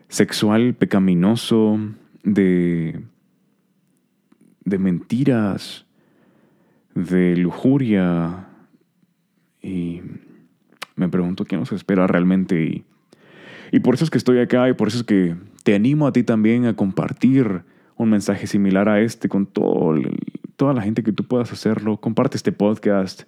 sexual 0.09 0.75
pecaminoso, 0.75 1.79
de, 2.23 2.99
de 4.65 4.77
mentiras, 4.77 5.85
de 6.93 7.37
lujuria, 7.37 8.47
y 9.61 10.01
me 10.97 11.07
pregunto 11.07 11.45
qué 11.45 11.55
nos 11.55 11.71
espera 11.71 12.05
realmente 12.07 12.61
y, 12.61 12.83
y 13.71 13.79
por 13.79 13.95
eso 13.95 14.03
es 14.03 14.09
que 14.09 14.17
estoy 14.17 14.39
acá 14.39 14.67
y 14.67 14.73
por 14.73 14.89
eso 14.89 14.97
es 14.97 15.03
que 15.03 15.35
te 15.63 15.75
animo 15.75 16.07
a 16.07 16.11
ti 16.11 16.23
también 16.23 16.65
a 16.65 16.75
compartir 16.75 17.61
un 17.97 18.09
mensaje 18.09 18.47
similar 18.47 18.89
a 18.89 19.01
este 19.01 19.27
con 19.27 19.45
todo, 19.45 19.95
toda 20.55 20.73
la 20.73 20.81
gente 20.81 21.03
que 21.03 21.11
tú 21.11 21.23
puedas 21.23 21.51
hacerlo. 21.51 21.97
Comparte 21.97 22.37
este 22.37 22.51
podcast 22.51 23.23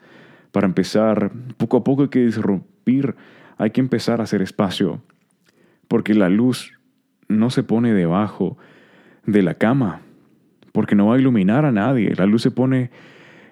para 0.52 0.68
empezar. 0.68 1.32
Poco 1.58 1.78
a 1.78 1.84
poco 1.84 2.04
hay 2.04 2.10
que 2.10 2.26
disrumpir, 2.26 3.16
hay 3.58 3.72
que 3.72 3.82
empezar 3.82 4.22
a 4.22 4.24
hacer 4.24 4.42
espacio, 4.42 5.02
porque 5.88 6.14
la 6.14 6.30
luz 6.30 6.74
no 7.28 7.50
se 7.50 7.64
pone 7.64 7.94
debajo 7.94 8.58
de 9.26 9.44
la 9.44 9.56
cama, 9.56 10.02
porque 10.72 10.96
no 10.96 11.08
va 11.08 11.16
a 11.16 11.20
iluminar 11.20 11.66
a 11.66 11.72
nadie. 11.72 12.14
La 12.16 12.26
luz 12.26 12.42
se 12.42 12.52
pone 12.52 12.92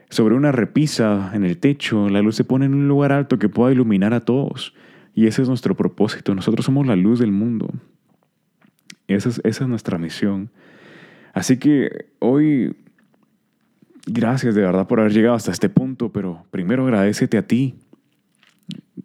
sobre 0.10 0.36
una 0.36 0.52
repisa 0.52 1.32
en 1.34 1.44
el 1.44 1.58
techo, 1.58 2.10
la 2.10 2.22
luz 2.22 2.36
se 2.36 2.44
pone 2.44 2.66
en 2.66 2.74
un 2.74 2.88
lugar 2.88 3.12
alto 3.12 3.40
que 3.40 3.50
pueda 3.50 3.72
iluminar 3.72 4.14
a 4.14 4.22
todos. 4.22 4.74
Y 5.14 5.28
ese 5.28 5.42
es 5.42 5.50
nuestro 5.50 5.76
propósito. 5.76 6.34
Nosotros 6.36 6.66
somos 6.66 6.88
la 6.88 6.96
luz 6.96 7.20
del 7.20 7.32
mundo. 7.32 7.70
Esa 9.08 9.30
es, 9.30 9.42
esa 9.44 9.64
es 9.64 9.70
nuestra 9.70 9.98
misión. 9.98 10.50
Así 11.34 11.58
que 11.58 12.08
hoy, 12.20 12.76
gracias 14.06 14.56
de 14.56 14.62
verdad 14.62 14.88
por 14.88 15.00
haber 15.00 15.14
llegado 15.14 15.36
hasta 15.36 15.52
este 15.52 15.70
punto, 15.70 16.12
pero 16.12 16.46
primero 16.52 16.84
agradecete 16.84 17.38
a 17.38 17.46
ti. 17.46 17.76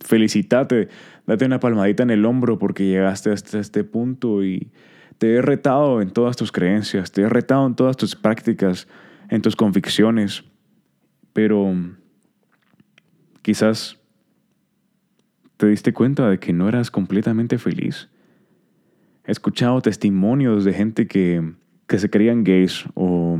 Felicitate, 0.01 0.89
date 1.27 1.45
una 1.45 1.61
palmadita 1.61 2.03
en 2.03 2.11
el 2.11 2.25
hombro 2.25 2.59
porque 2.59 2.87
llegaste 2.87 3.31
hasta 3.31 3.59
este 3.59 3.85
punto 3.85 4.45
y 4.45 4.71
te 5.19 5.35
he 5.35 5.43
retado 5.43 6.01
en 6.01 6.11
todas 6.11 6.37
tus 6.37 6.53
creencias, 6.53 7.13
te 7.13 7.23
he 7.23 7.29
retado 7.29 7.67
en 7.67 7.75
todas 7.75 7.97
tus 7.97 8.17
prácticas, 8.17 8.89
en 9.29 9.43
tus 9.43 9.55
convicciones 9.55 10.45
pero 11.33 11.75
quizás 13.43 13.99
te 15.57 15.69
diste 15.69 15.93
cuenta 15.93 16.29
de 16.29 16.39
que 16.39 16.53
no 16.53 16.69
eras 16.69 16.91
completamente 16.91 17.59
feliz. 17.59 18.09
He 19.25 19.31
escuchado 19.31 19.81
testimonios 19.81 20.65
de 20.65 20.73
gente 20.73 21.07
que, 21.07 21.53
se 21.89 22.11
creían 22.11 22.43
gays 22.43 22.85
o, 22.95 23.39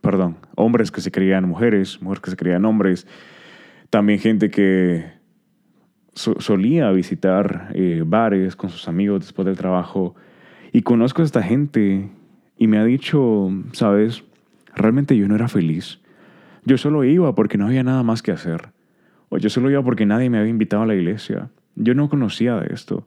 perdón, 0.00 0.38
hombres 0.56 0.90
que 0.90 1.00
se 1.00 1.12
creían 1.12 1.48
mujeres, 1.48 2.02
mujeres 2.02 2.22
que 2.22 2.30
se 2.30 2.36
creían 2.36 2.64
hombres. 2.64 3.06
También 3.90 4.18
gente 4.18 4.50
que 4.50 5.12
solía 6.14 6.90
visitar 6.90 7.70
eh, 7.74 8.02
bares 8.04 8.56
con 8.56 8.70
sus 8.70 8.88
amigos 8.88 9.20
después 9.20 9.46
del 9.46 9.56
trabajo. 9.56 10.16
Y 10.72 10.82
conozco 10.82 11.22
a 11.22 11.24
esta 11.24 11.42
gente 11.42 12.10
y 12.56 12.66
me 12.66 12.78
ha 12.78 12.84
dicho, 12.84 13.50
sabes, 13.72 14.24
realmente 14.74 15.16
yo 15.16 15.28
no 15.28 15.36
era 15.36 15.46
feliz. 15.46 16.01
Yo 16.64 16.78
solo 16.78 17.04
iba 17.04 17.34
porque 17.34 17.58
no 17.58 17.66
había 17.66 17.82
nada 17.82 18.02
más 18.02 18.22
que 18.22 18.32
hacer. 18.32 18.70
O 19.28 19.38
yo 19.38 19.50
solo 19.50 19.70
iba 19.70 19.82
porque 19.82 20.06
nadie 20.06 20.30
me 20.30 20.38
había 20.38 20.50
invitado 20.50 20.82
a 20.82 20.86
la 20.86 20.94
iglesia. 20.94 21.50
Yo 21.74 21.94
no 21.94 22.08
conocía 22.08 22.56
de 22.56 22.72
esto. 22.72 23.06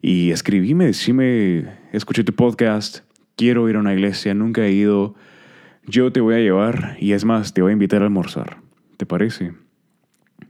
Y 0.02 0.32
escribíme, 0.32 0.86
decime, 0.86 1.66
escuché 1.92 2.24
tu 2.24 2.34
podcast, 2.34 3.00
quiero 3.36 3.70
ir 3.70 3.76
a 3.76 3.80
una 3.80 3.94
iglesia, 3.94 4.34
nunca 4.34 4.66
he 4.66 4.72
ido, 4.72 5.16
yo 5.86 6.12
te 6.12 6.22
voy 6.22 6.36
a 6.36 6.40
llevar 6.40 6.98
y 7.00 7.14
es 7.14 7.26
más, 7.26 7.54
te 7.54 7.62
voy 7.62 7.72
a 7.72 7.74
invitar 7.74 8.02
a 8.02 8.06
almorzar. 8.06 8.58
¿Te 8.98 9.06
parece? 9.06 9.54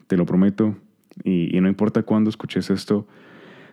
Te 0.08 0.18
lo 0.18 0.26
prometo. 0.26 0.76
Y, 1.24 1.60
no 1.60 1.68
importa 1.68 2.04
cuándo 2.04 2.30
escuches 2.30 2.70
esto, 2.70 3.08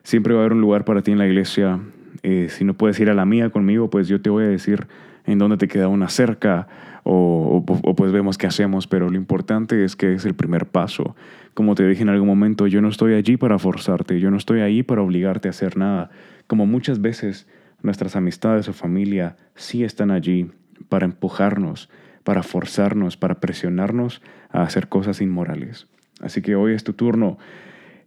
Siempre 0.02 0.34
va 0.34 0.40
a 0.40 0.42
haber 0.44 0.52
un 0.52 0.60
lugar 0.60 0.84
para 0.84 1.02
ti 1.02 1.10
en 1.10 1.18
la 1.18 1.26
iglesia. 1.26 1.80
Eh, 2.22 2.46
si 2.48 2.64
no 2.64 2.74
puedes 2.74 3.00
ir 3.00 3.10
a 3.10 3.14
la 3.14 3.24
mía 3.24 3.50
conmigo, 3.50 3.90
pues 3.90 4.06
yo 4.06 4.20
te 4.20 4.30
voy 4.30 4.44
a 4.44 4.46
decir 4.46 4.86
en 5.26 5.38
dónde 5.38 5.56
te 5.56 5.68
queda 5.68 5.88
una 5.88 6.08
cerca 6.08 6.68
o, 7.08 7.64
pues 7.96 8.10
vemos 8.10 8.36
qué 8.36 8.46
hacemos, 8.46 8.86
pero 8.86 9.10
lo 9.10 9.16
importante 9.16 9.84
es 9.84 9.94
que 9.94 10.14
es 10.14 10.24
el 10.24 10.34
primer 10.34 10.66
paso. 10.66 11.14
Como 11.54 11.74
te 11.74 11.86
dije 11.86 12.02
en 12.02 12.08
algún 12.08 12.26
momento, 12.26 12.66
yo 12.66 12.80
no 12.80 12.88
estoy 12.88 13.14
allí 13.14 13.36
para 13.36 13.58
forzarte, 13.58 14.18
yo 14.18 14.30
no 14.30 14.36
estoy 14.36 14.60
ahí 14.60 14.82
para 14.82 15.02
obligarte 15.02 15.48
a 15.48 15.50
hacer 15.50 15.76
nada. 15.76 16.10
Como 16.48 16.66
muchas 16.66 17.00
veces 17.00 17.46
nuestras 17.82 18.16
amistades 18.16 18.68
o 18.68 18.72
familia 18.72 19.36
sí 19.54 19.84
están 19.84 20.10
allí 20.10 20.50
para 20.88 21.04
empujarnos, 21.04 21.88
para 22.24 22.42
forzarnos, 22.42 23.16
para 23.16 23.36
presionarnos 23.36 24.20
a 24.50 24.62
hacer 24.62 24.88
cosas 24.88 25.20
inmorales. 25.20 25.86
Así 26.20 26.42
que 26.42 26.56
hoy 26.56 26.72
es 26.72 26.82
tu 26.82 26.92
turno. 26.92 27.38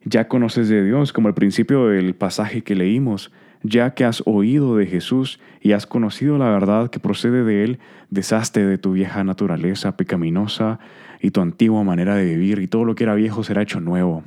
Ya 0.04 0.28
conoces 0.28 0.68
de 0.68 0.84
Dios, 0.84 1.14
como 1.14 1.30
al 1.30 1.34
principio 1.34 1.88
del 1.88 2.16
pasaje 2.16 2.64
que 2.64 2.76
leímos, 2.76 3.32
ya 3.64 3.94
que 3.94 4.06
has 4.06 4.24
oído 4.26 4.78
de 4.78 4.86
Jesús 4.86 5.40
y 5.62 5.74
has 5.74 5.86
conocido 5.86 6.38
la 6.38 6.50
verdad 6.50 6.90
que 6.90 7.00
procede 7.00 7.44
de 7.44 7.64
Él, 7.64 7.80
deshazte 8.10 8.66
de 8.66 8.78
tu 8.78 8.94
vieja 8.94 9.24
naturaleza 9.24 9.98
pecaminosa 9.98 10.80
y 11.22 11.32
tu 11.32 11.42
antigua 11.42 11.84
manera 11.84 12.16
de 12.16 12.26
vivir, 12.26 12.60
y 12.60 12.68
todo 12.68 12.86
lo 12.86 12.96
que 12.96 13.04
era 13.04 13.16
viejo 13.16 13.44
será 13.44 13.62
hecho 13.62 13.82
nuevo, 13.82 14.24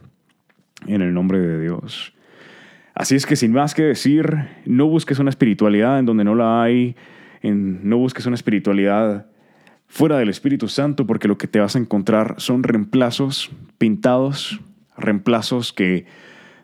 en 0.86 1.00
el 1.00 1.14
nombre 1.14 1.38
de 1.38 1.60
Dios. 1.60 2.14
Así 2.94 3.14
es 3.14 3.24
que 3.24 3.36
sin 3.36 3.52
más 3.52 3.74
que 3.74 3.82
decir, 3.82 4.48
no 4.66 4.86
busques 4.86 5.18
una 5.18 5.30
espiritualidad 5.30 5.98
en 5.98 6.04
donde 6.04 6.24
no 6.24 6.34
la 6.34 6.62
hay, 6.62 6.94
no 7.42 7.96
busques 7.96 8.26
una 8.26 8.34
espiritualidad 8.34 9.26
fuera 9.86 10.18
del 10.18 10.28
Espíritu 10.28 10.68
Santo, 10.68 11.06
porque 11.06 11.28
lo 11.28 11.38
que 11.38 11.46
te 11.46 11.60
vas 11.60 11.76
a 11.76 11.78
encontrar 11.78 12.34
son 12.38 12.62
reemplazos 12.62 13.50
pintados, 13.78 14.60
reemplazos 14.96 15.72
que 15.72 16.06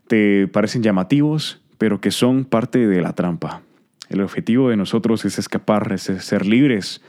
te 0.06 0.48
parecen 0.48 0.82
llamativos, 0.82 1.62
pero 1.78 2.00
que 2.00 2.10
son 2.10 2.44
parte 2.44 2.86
de 2.86 3.00
la 3.00 3.14
trampa. 3.14 3.62
El 4.08 4.20
objetivo 4.20 4.70
de 4.70 4.76
nosotros 4.76 5.24
es 5.24 5.38
escapar, 5.38 5.92
es 5.92 6.02
ser 6.02 6.46
libres. 6.46 7.02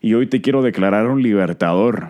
Y 0.00 0.14
hoy 0.14 0.26
te 0.26 0.40
quiero 0.40 0.62
declarar 0.62 1.08
un 1.08 1.22
libertador. 1.22 2.08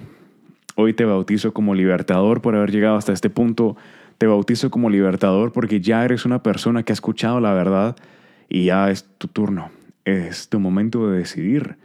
Hoy 0.77 0.95
te 0.95 1.05
bautizo 1.05 1.55
como 1.55 1.75
libertador 1.75 2.41
por 2.41 2.57
haber 2.57 2.73
llegado 2.73 2.97
hasta 2.97 3.13
este 3.13 3.31
punto. 3.31 3.77
Te 4.19 4.27
bautizo 4.27 4.71
como 4.71 4.91
libertador 4.91 5.53
porque 5.53 5.81
ya 5.81 6.05
eres 6.05 6.25
una 6.25 6.43
persona 6.43 6.83
que 6.83 6.93
ha 6.93 6.95
escuchado 6.95 7.41
la 7.41 7.53
verdad 7.53 7.97
y 8.49 8.65
ya 8.67 8.91
es 8.91 9.05
tu 9.19 9.29
turno. 9.29 9.71
Es 10.05 10.49
tu 10.49 10.59
momento 10.59 11.09
de 11.09 11.19
decidir. 11.19 11.77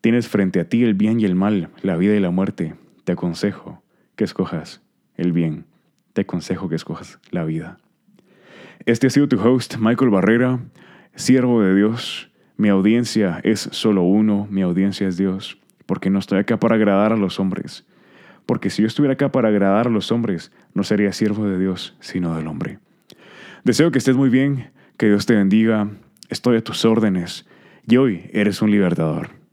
Tienes 0.00 0.28
frente 0.28 0.60
a 0.60 0.68
ti 0.68 0.84
el 0.84 0.94
bien 0.94 1.20
y 1.20 1.24
el 1.24 1.34
mal, 1.34 1.70
la 1.82 1.96
vida 1.96 2.14
y 2.14 2.20
la 2.20 2.30
muerte. 2.30 2.74
Te 3.04 3.12
aconsejo 3.12 3.82
que 4.16 4.24
escojas 4.24 4.80
el 5.16 5.32
bien. 5.32 5.66
Te 6.12 6.22
aconsejo 6.22 6.68
que 6.68 6.76
escojas 6.76 7.18
la 7.30 7.44
vida. 7.44 7.78
Este 8.86 9.06
ha 9.06 9.10
sido 9.10 9.28
tu 9.28 9.40
host, 9.40 9.76
Michael 9.78 10.10
Barrera, 10.10 10.60
siervo 11.14 11.62
de 11.62 11.74
Dios. 11.74 12.30
Mi 12.56 12.68
audiencia 12.68 13.40
es 13.42 13.68
solo 13.72 14.02
uno, 14.02 14.46
mi 14.50 14.62
audiencia 14.62 15.08
es 15.08 15.16
Dios, 15.16 15.58
porque 15.86 16.10
no 16.10 16.18
estoy 16.18 16.38
acá 16.38 16.58
para 16.58 16.76
agradar 16.76 17.12
a 17.12 17.16
los 17.16 17.40
hombres. 17.40 17.84
Porque 18.46 18.70
si 18.70 18.82
yo 18.82 18.88
estuviera 18.88 19.14
acá 19.14 19.32
para 19.32 19.48
agradar 19.48 19.86
a 19.86 19.90
los 19.90 20.12
hombres, 20.12 20.52
no 20.74 20.84
sería 20.84 21.12
siervo 21.12 21.46
de 21.46 21.58
Dios, 21.58 21.96
sino 22.00 22.36
del 22.36 22.46
hombre. 22.46 22.78
Deseo 23.64 23.90
que 23.90 23.98
estés 23.98 24.16
muy 24.16 24.28
bien, 24.28 24.70
que 24.98 25.06
Dios 25.06 25.24
te 25.26 25.34
bendiga, 25.34 25.88
estoy 26.28 26.58
a 26.58 26.64
tus 26.64 26.84
órdenes 26.84 27.46
y 27.86 27.96
hoy 27.96 28.30
eres 28.32 28.60
un 28.60 28.70
libertador. 28.70 29.43